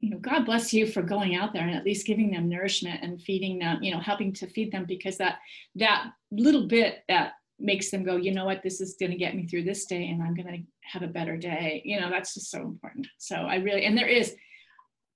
you 0.00 0.10
know, 0.10 0.18
God 0.18 0.44
bless 0.44 0.72
you 0.74 0.86
for 0.86 1.00
going 1.00 1.36
out 1.36 1.54
there 1.54 1.66
and 1.66 1.74
at 1.74 1.84
least 1.86 2.06
giving 2.06 2.30
them 2.30 2.50
nourishment 2.50 3.02
and 3.02 3.18
feeding 3.22 3.58
them, 3.58 3.82
you 3.82 3.92
know, 3.92 4.00
helping 4.00 4.32
to 4.34 4.46
feed 4.46 4.70
them 4.72 4.84
because 4.84 5.16
that 5.16 5.38
that 5.76 6.12
little 6.30 6.66
bit 6.66 7.04
that 7.08 7.32
makes 7.62 7.90
them 7.90 8.04
go, 8.04 8.16
you 8.16 8.32
know 8.32 8.44
what, 8.44 8.62
this 8.62 8.80
is 8.80 8.96
going 8.98 9.12
to 9.12 9.18
get 9.18 9.36
me 9.36 9.46
through 9.46 9.64
this 9.64 9.86
day 9.86 10.08
and 10.08 10.22
I'm 10.22 10.34
going 10.34 10.48
to 10.48 10.88
have 10.88 11.02
a 11.02 11.12
better 11.12 11.36
day. 11.36 11.82
You 11.84 12.00
know, 12.00 12.10
that's 12.10 12.34
just 12.34 12.50
so 12.50 12.60
important. 12.60 13.06
So 13.18 13.36
I 13.36 13.56
really, 13.56 13.84
and 13.84 13.96
there 13.96 14.08
is 14.08 14.34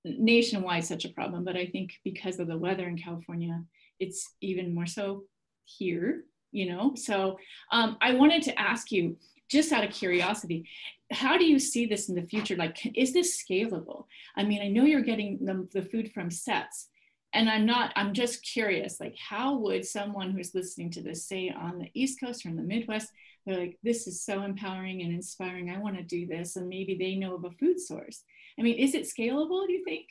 nationwide 0.05 0.85
such 0.85 1.05
a 1.05 1.09
problem, 1.09 1.43
but 1.43 1.57
I 1.57 1.65
think 1.67 1.91
because 2.03 2.39
of 2.39 2.47
the 2.47 2.57
weather 2.57 2.87
in 2.87 2.97
California, 2.97 3.61
it's 3.99 4.35
even 4.41 4.73
more 4.73 4.85
so 4.85 5.23
here, 5.65 6.23
you 6.51 6.69
know. 6.69 6.93
So 6.95 7.37
um, 7.71 7.97
I 8.01 8.13
wanted 8.13 8.43
to 8.43 8.59
ask 8.59 8.91
you, 8.91 9.17
just 9.49 9.71
out 9.71 9.83
of 9.83 9.91
curiosity, 9.91 10.67
how 11.11 11.37
do 11.37 11.45
you 11.45 11.57
see 11.57 11.85
this 11.85 12.09
in 12.09 12.15
the 12.15 12.21
future? 12.21 12.57
Like, 12.57 12.77
is 12.97 13.13
this 13.13 13.41
scalable? 13.41 14.05
I 14.35 14.43
mean, 14.43 14.61
I 14.61 14.67
know 14.67 14.83
you're 14.83 15.01
getting 15.01 15.39
the, 15.45 15.67
the 15.73 15.87
food 15.87 16.11
from 16.11 16.29
sets 16.29 16.89
and 17.33 17.49
i'm 17.49 17.65
not 17.65 17.91
i'm 17.95 18.13
just 18.13 18.43
curious 18.43 18.99
like 18.99 19.15
how 19.17 19.55
would 19.57 19.85
someone 19.85 20.31
who's 20.31 20.55
listening 20.55 20.89
to 20.89 21.01
this 21.01 21.27
say 21.27 21.49
on 21.49 21.79
the 21.79 21.89
east 21.93 22.19
coast 22.19 22.45
or 22.45 22.49
in 22.49 22.55
the 22.55 22.63
midwest 22.63 23.11
they're 23.47 23.57
like 23.57 23.77
this 23.81 24.07
is 24.07 24.21
so 24.21 24.43
empowering 24.43 25.01
and 25.01 25.13
inspiring. 25.13 25.71
I 25.71 25.79
want 25.79 25.95
to 25.95 26.03
do 26.03 26.27
this 26.27 26.57
and 26.57 26.67
maybe 26.67 26.95
they 26.95 27.15
know 27.15 27.33
of 27.33 27.45
a 27.45 27.51
food 27.51 27.79
source. 27.79 28.23
I 28.59 28.61
mean 28.61 28.77
is 28.77 28.93
it 28.93 29.03
scalable 29.03 29.65
do 29.65 29.71
you 29.71 29.83
think 29.85 30.07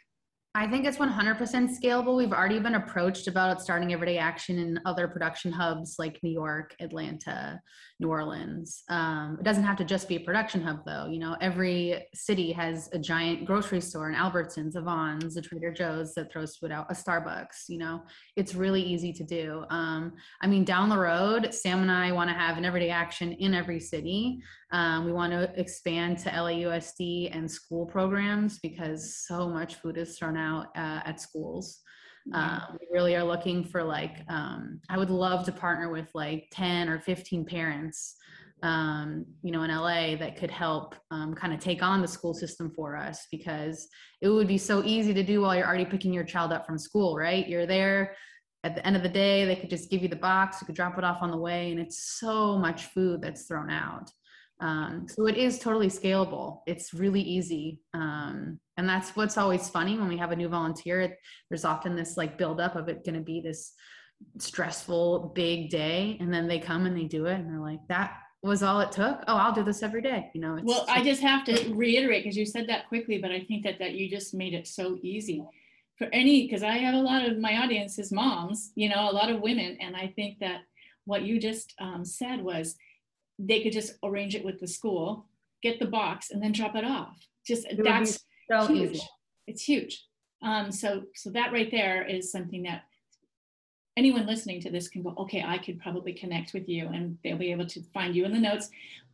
I 0.57 0.67
think 0.67 0.87
it's 0.87 0.97
100% 0.97 1.39
scalable. 1.79 2.17
We've 2.17 2.33
already 2.33 2.59
been 2.59 2.77
approached 2.77 3.29
about 3.29 3.61
starting 3.61 3.93
everyday 3.93 4.17
action 4.17 4.59
in 4.59 4.81
other 4.87 5.07
production 5.07 5.53
hubs 5.53 5.97
like 5.99 6.19
New 6.23 6.31
York, 6.31 6.75
Atlanta, 6.81 7.61
New 8.01 8.09
Orleans. 8.09 8.83
Um, 8.89 9.37
it 9.39 9.43
doesn't 9.43 9.65
have 9.65 9.77
to 9.77 9.85
just 9.85 10.09
be 10.09 10.17
a 10.17 10.21
production 10.21 10.63
hub, 10.63 10.81
though. 10.87 11.09
You 11.09 11.19
know, 11.19 11.37
every 11.43 12.07
city 12.15 12.53
has 12.53 12.89
a 12.95 12.99
giant 12.99 13.45
grocery 13.45 13.83
store, 13.83 14.09
an 14.09 14.15
Albertsons, 14.15 14.77
a 14.77 14.81
Vons, 14.81 15.37
a 15.37 15.43
Trader 15.43 15.73
Joe's 15.73 16.15
that 16.15 16.33
throws 16.33 16.57
food 16.57 16.73
out, 16.73 16.87
a 16.89 16.95
Starbucks. 16.95 17.69
You 17.69 17.77
know, 17.77 18.03
it's 18.35 18.55
really 18.55 18.83
easy 18.83 19.13
to 19.13 19.25
do. 19.25 19.63
Um, 19.69 20.15
I 20.41 20.47
mean, 20.47 20.65
down 20.65 20.89
the 20.89 20.97
road, 20.97 21.53
Sam 21.53 21.83
and 21.83 21.93
I 21.93 22.13
want 22.13 22.31
to 22.31 22.35
have 22.35 22.57
an 22.57 22.65
everyday 22.65 22.89
action 22.89 23.33
in 23.33 23.53
every 23.53 23.79
city. 23.79 24.41
Um, 24.73 25.07
we 25.07 25.13
want 25.13 25.33
to 25.33 25.53
expand 25.59 26.19
to 26.19 26.31
LAUSD 26.31 27.37
and 27.37 27.51
school 27.51 27.87
programs 27.87 28.59
because 28.59 29.17
so 29.27 29.49
much 29.49 29.77
food 29.77 29.97
is 29.97 30.19
thrown 30.19 30.37
out 30.37 30.67
uh, 30.77 31.01
at 31.05 31.21
schools. 31.21 31.81
Um, 32.33 32.79
we 32.81 32.89
really 32.91 33.15
are 33.15 33.25
looking 33.25 33.63
for 33.63 33.85
like, 33.85 34.17
um, 34.29 34.81
I 34.89 34.99
would 34.99 35.11
love 35.11 35.45
to 35.45 35.53
partner 35.53 35.91
with 35.91 36.09
like 36.13 36.49
10 36.51 36.89
or 36.89 36.99
15 36.99 37.45
parents, 37.45 38.17
um, 38.65 39.25
you 39.43 39.53
know, 39.53 39.63
in 39.63 39.71
LA 39.71 40.17
that 40.17 40.37
could 40.37 40.51
help 40.51 40.97
um, 41.13 41.35
kind 41.35 41.53
of 41.55 41.61
take 41.61 41.85
on 41.85 42.03
the 42.03 42.09
school 42.09 42.35
system 42.35 42.73
for 42.75 42.97
us 42.97 43.27
because 43.31 43.87
it 44.21 44.29
would 44.29 44.49
be 44.49 44.59
so 44.59 44.83
easy 44.83 45.15
to 45.15 45.23
do 45.23 45.43
while 45.43 45.55
you're 45.55 45.67
already 45.67 45.85
picking 45.85 46.13
your 46.13 46.25
child 46.25 46.53
up 46.53 46.67
from 46.67 46.79
school, 46.79 47.17
right? 47.17 47.47
You're 47.49 47.67
there 47.67 48.17
at 48.65 48.75
the 48.75 48.85
end 48.85 48.97
of 48.97 49.05
the 49.05 49.09
day, 49.09 49.45
they 49.45 49.55
could 49.55 49.71
just 49.71 49.91
give 49.91 50.03
you 50.03 50.09
the 50.09 50.17
box, 50.17 50.61
you 50.61 50.67
could 50.67 50.75
drop 50.75 50.99
it 50.99 51.05
off 51.05 51.23
on 51.23 51.31
the 51.31 51.37
way, 51.37 51.71
and 51.71 51.79
it's 51.79 52.19
so 52.19 52.59
much 52.59 52.87
food 52.87 53.23
that's 53.23 53.45
thrown 53.45 53.71
out. 53.71 54.11
Um, 54.61 55.07
so 55.09 55.27
it 55.27 55.37
is 55.37 55.59
totally 55.59 55.89
scalable. 55.89 56.61
It's 56.67 56.95
really 56.95 57.21
easy. 57.21 57.81
Um, 57.93 58.59
and 58.77 58.89
that's 58.89 59.15
what's 59.17 59.37
always 59.37 59.69
funny 59.69 59.99
when 59.99 60.09
we 60.09 60.17
have 60.17 60.33
a 60.33 60.37
new 60.37 60.49
volunteer. 60.49 61.01
It, 61.01 61.19
there's 61.49 61.65
often 61.65 61.95
this 61.95 62.17
like 62.17 62.39
buildup 62.39 62.77
of 62.77 62.89
it 62.89 63.05
going 63.05 63.17
to 63.17 63.21
be 63.21 63.41
this 63.41 63.73
stressful 64.39 65.33
big 65.35 65.71
day. 65.71 66.17
And 66.21 66.33
then 66.33 66.49
they 66.49 66.59
come 66.59 66.87
and 66.87 66.97
they 66.97 67.05
do 67.05 67.27
it 67.27 67.35
and 67.35 67.49
they're 67.51 67.61
like, 67.61 67.81
that 67.89 68.17
was 68.43 68.63
all 68.63 68.81
it 68.81 68.93
took. 68.93 69.23
Oh, 69.29 69.37
I'll 69.37 69.53
do 69.53 69.63
this 69.63 69.83
every 69.83 70.03
day. 70.03 70.31
You 70.35 70.41
know, 70.41 70.59
well, 70.63 70.87
I 70.89 71.03
just 71.03 71.21
have 71.21 71.45
to 71.47 71.75
reiterate 71.75 72.25
because 72.25 72.37
you 72.37 72.47
said 72.47 72.69
that 72.69 72.89
quickly, 72.89 73.19
but 73.19 73.31
I 73.31 73.41
think 73.41 73.65
that, 73.65 73.79
that 73.79 73.93
you 73.93 74.09
just 74.09 74.35
made 74.35 74.55
it 74.55 74.67
so 74.67 74.99
easy. 75.03 75.45
for 75.99 76.09
any 76.13 76.47
because 76.47 76.63
i 76.63 76.77
have 76.77 76.95
a 76.95 77.01
lot 77.01 77.25
of 77.25 77.39
my 77.39 77.59
audience 77.63 77.99
is 77.99 78.13
moms 78.13 78.73
you 78.75 78.89
know 78.89 79.11
a 79.11 79.13
lot 79.13 79.31
of 79.31 79.41
women 79.41 79.77
and 79.81 79.97
i 79.97 80.07
think 80.17 80.39
that 80.39 80.61
what 81.07 81.23
you 81.23 81.41
just 81.41 81.75
um, 81.79 82.05
said 82.05 82.43
was 82.43 82.77
they 83.39 83.63
could 83.63 83.73
just 83.73 83.95
arrange 84.03 84.35
it 84.35 84.45
with 84.45 84.61
the 84.61 84.67
school 84.69 85.27
get 85.63 85.79
the 85.79 85.87
box 85.87 86.31
and 86.31 86.43
then 86.43 86.53
drop 86.53 86.77
it 86.77 86.85
off. 86.85 87.17
Just 87.47 87.67
It 87.67 87.83
that's 87.83 88.25
so 88.51 88.67
huge. 88.67 88.93
easy. 88.97 89.09
it's 89.47 89.63
huge. 89.63 90.05
Um, 90.43 90.71
so 90.71 91.05
so 91.15 91.31
that 91.31 91.53
right 91.53 91.71
there 91.71 92.07
is 92.07 92.31
something 92.31 92.63
that 92.65 92.83
anyone 93.97 94.27
listening 94.27 94.61
to 94.61 94.71
this 94.71 94.89
can 94.89 95.03
go 95.03 95.15
okay 95.17 95.43
i 95.43 95.57
could 95.57 95.81
probably 95.81 96.13
connect 96.13 96.53
with 96.53 96.69
you 96.69 96.87
and 96.89 97.17
they'll 97.25 97.39
be 97.39 97.51
able 97.51 97.65
to 97.67 97.83
find 97.95 98.15
you 98.15 98.25
in 98.25 98.33
the 98.33 98.39
notes. 98.39 98.69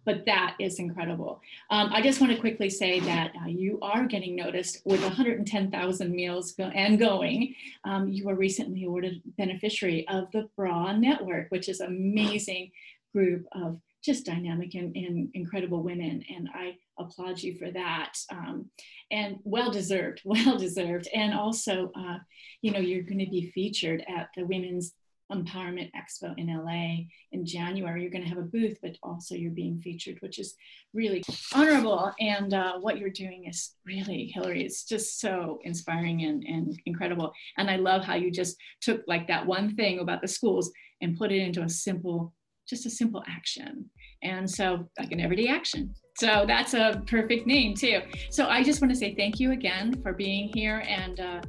But 0.05 0.27
that 0.27 0.57
is 0.59 0.81
incredible. 0.81 1.41
Um, 1.71 1.91
i 1.93 2.03
just 2.03 2.21
want 2.21 2.33
to 2.33 2.41
quickly 2.41 2.69
say 2.69 2.99
that 3.01 3.33
uh, 3.41 3.47
you 3.47 3.79
are 3.83 4.05
getting 4.07 4.35
noticed 4.35 4.83
with 4.85 5.01
110000 5.01 6.11
meals 6.11 6.53
go- 6.53 6.73
and 6.75 6.99
going. 6.99 7.55
Um, 7.85 8.09
you 8.09 8.25
were 8.27 8.35
recently 8.35 8.83
awarded 8.85 9.23
beneficiary 9.39 10.07
of 10.09 10.31
the 10.33 10.49
bra 10.57 10.93
network 10.93 11.47
which 11.51 11.69
is 11.69 11.81
amazing 11.81 12.73
group 13.15 13.47
of 13.53 13.79
just 14.05 14.27
dynamic 14.27 14.75
and, 14.75 14.95
and 14.97 15.29
incredible 15.35 15.83
women 15.83 16.23
and 16.35 16.49
i 16.55 16.75
applaud 16.99 17.41
you 17.41 17.57
for 17.57 17.71
that 17.71 18.13
um, 18.31 18.69
and 19.11 19.37
well 19.45 19.71
deserved 19.71 20.21
well 20.25 20.59
deserved 20.59 21.09
and 21.15 21.35
also 21.35 21.91
uh, 21.97 22.19
you 22.61 22.71
know 22.71 22.81
you're 22.81 23.03
going 23.03 23.19
to 23.19 23.31
be 23.31 23.51
featured 23.55 24.05
at 24.09 24.29
the 24.37 24.45
women's 24.45 24.93
empowerment 25.33 25.91
expo 25.97 26.35
in 26.37 26.47
la 26.49 26.97
in 27.33 27.47
january. 27.47 28.03
You're 28.03 28.11
going 28.11 28.25
to 28.25 28.29
have 28.29 28.39
a 28.39 28.43
booth 28.43 28.79
but 28.83 28.97
also 29.03 29.35
you're 29.35 29.51
being 29.51 29.81
featured 29.81 30.19
which 30.21 30.39
is 30.39 30.55
really 30.93 31.23
honorable. 31.55 32.13
And 32.21 32.53
uh, 32.53 32.79
what 32.79 32.99
you're 32.99 33.11
doing 33.11 33.47
is 33.47 33.75
really 33.87 34.31
hillary 34.35 34.65
it's 34.65 34.85
just 34.85 35.21
so 35.21 35.59
inspiring 35.65 36.23
and, 36.23 36.45
and 36.45 36.81
incredible. 36.87 37.33
And 37.57 37.71
i 37.71 37.77
love 37.77 38.05
how 38.05 38.15
you 38.15 38.31
just 38.31 38.57
took 38.81 39.03
like 39.07 39.27
that 39.29 39.47
one 39.47 39.75
thing 39.75 40.01
about 40.01 40.21
the 40.21 40.29
schools 40.29 40.71
and 41.01 41.17
put 41.17 41.33
it 41.33 41.41
into 41.41 41.63
a 41.63 41.69
simple 41.69 42.33
just 42.73 42.87
a 42.87 42.91
simple 42.91 43.23
action 43.29 43.85
and 44.23 44.49
so 44.49 44.89
like 44.99 45.13
an 45.13 45.21
everyday 45.21 45.47
action 45.47 45.95
so 46.17 46.45
that's 46.47 46.73
a 46.73 47.03
perfect 47.07 47.47
name 47.47 47.75
too 47.75 48.01
so 48.31 48.47
i 48.47 48.63
just 48.63 48.81
want 48.81 48.91
to 48.91 48.97
say 48.97 49.15
thank 49.15 49.39
you 49.39 49.53
again 49.53 49.93
for 50.03 50.15
being 50.15 50.51
here 50.55 50.83
and 50.89 51.21
uh, 51.21 51.41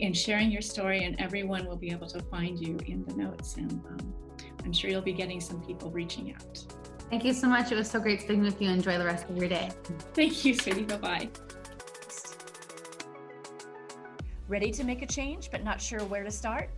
and 0.00 0.16
sharing 0.16 0.52
your 0.52 0.62
story 0.62 1.02
and 1.02 1.20
everyone 1.20 1.66
will 1.66 1.76
be 1.86 1.90
able 1.90 2.06
to 2.06 2.20
find 2.30 2.60
you 2.60 2.78
in 2.86 3.04
the 3.06 3.14
notes 3.14 3.56
and 3.56 3.72
um, 3.72 4.14
i'm 4.64 4.72
sure 4.72 4.88
you'll 4.88 5.02
be 5.02 5.12
getting 5.12 5.40
some 5.40 5.60
people 5.62 5.90
reaching 5.90 6.32
out 6.32 6.64
Thank 7.10 7.24
you 7.24 7.32
so 7.32 7.48
much. 7.48 7.72
It 7.72 7.74
was 7.74 7.90
so 7.90 8.00
great 8.00 8.20
speaking 8.20 8.42
with 8.42 8.60
you. 8.60 8.68
Enjoy 8.68 8.98
the 8.98 9.04
rest 9.06 9.30
of 9.30 9.36
your 9.38 9.48
day. 9.48 9.70
thank 10.12 10.44
you 10.44 10.52
sweetie 10.54 10.82
bye-bye 10.82 11.30
Ready 14.46 14.70
to 14.72 14.84
make 14.84 15.00
a 15.00 15.06
change 15.06 15.50
but 15.50 15.64
not 15.64 15.80
sure 15.80 16.04
where 16.04 16.22
to 16.22 16.30
start? 16.30 16.68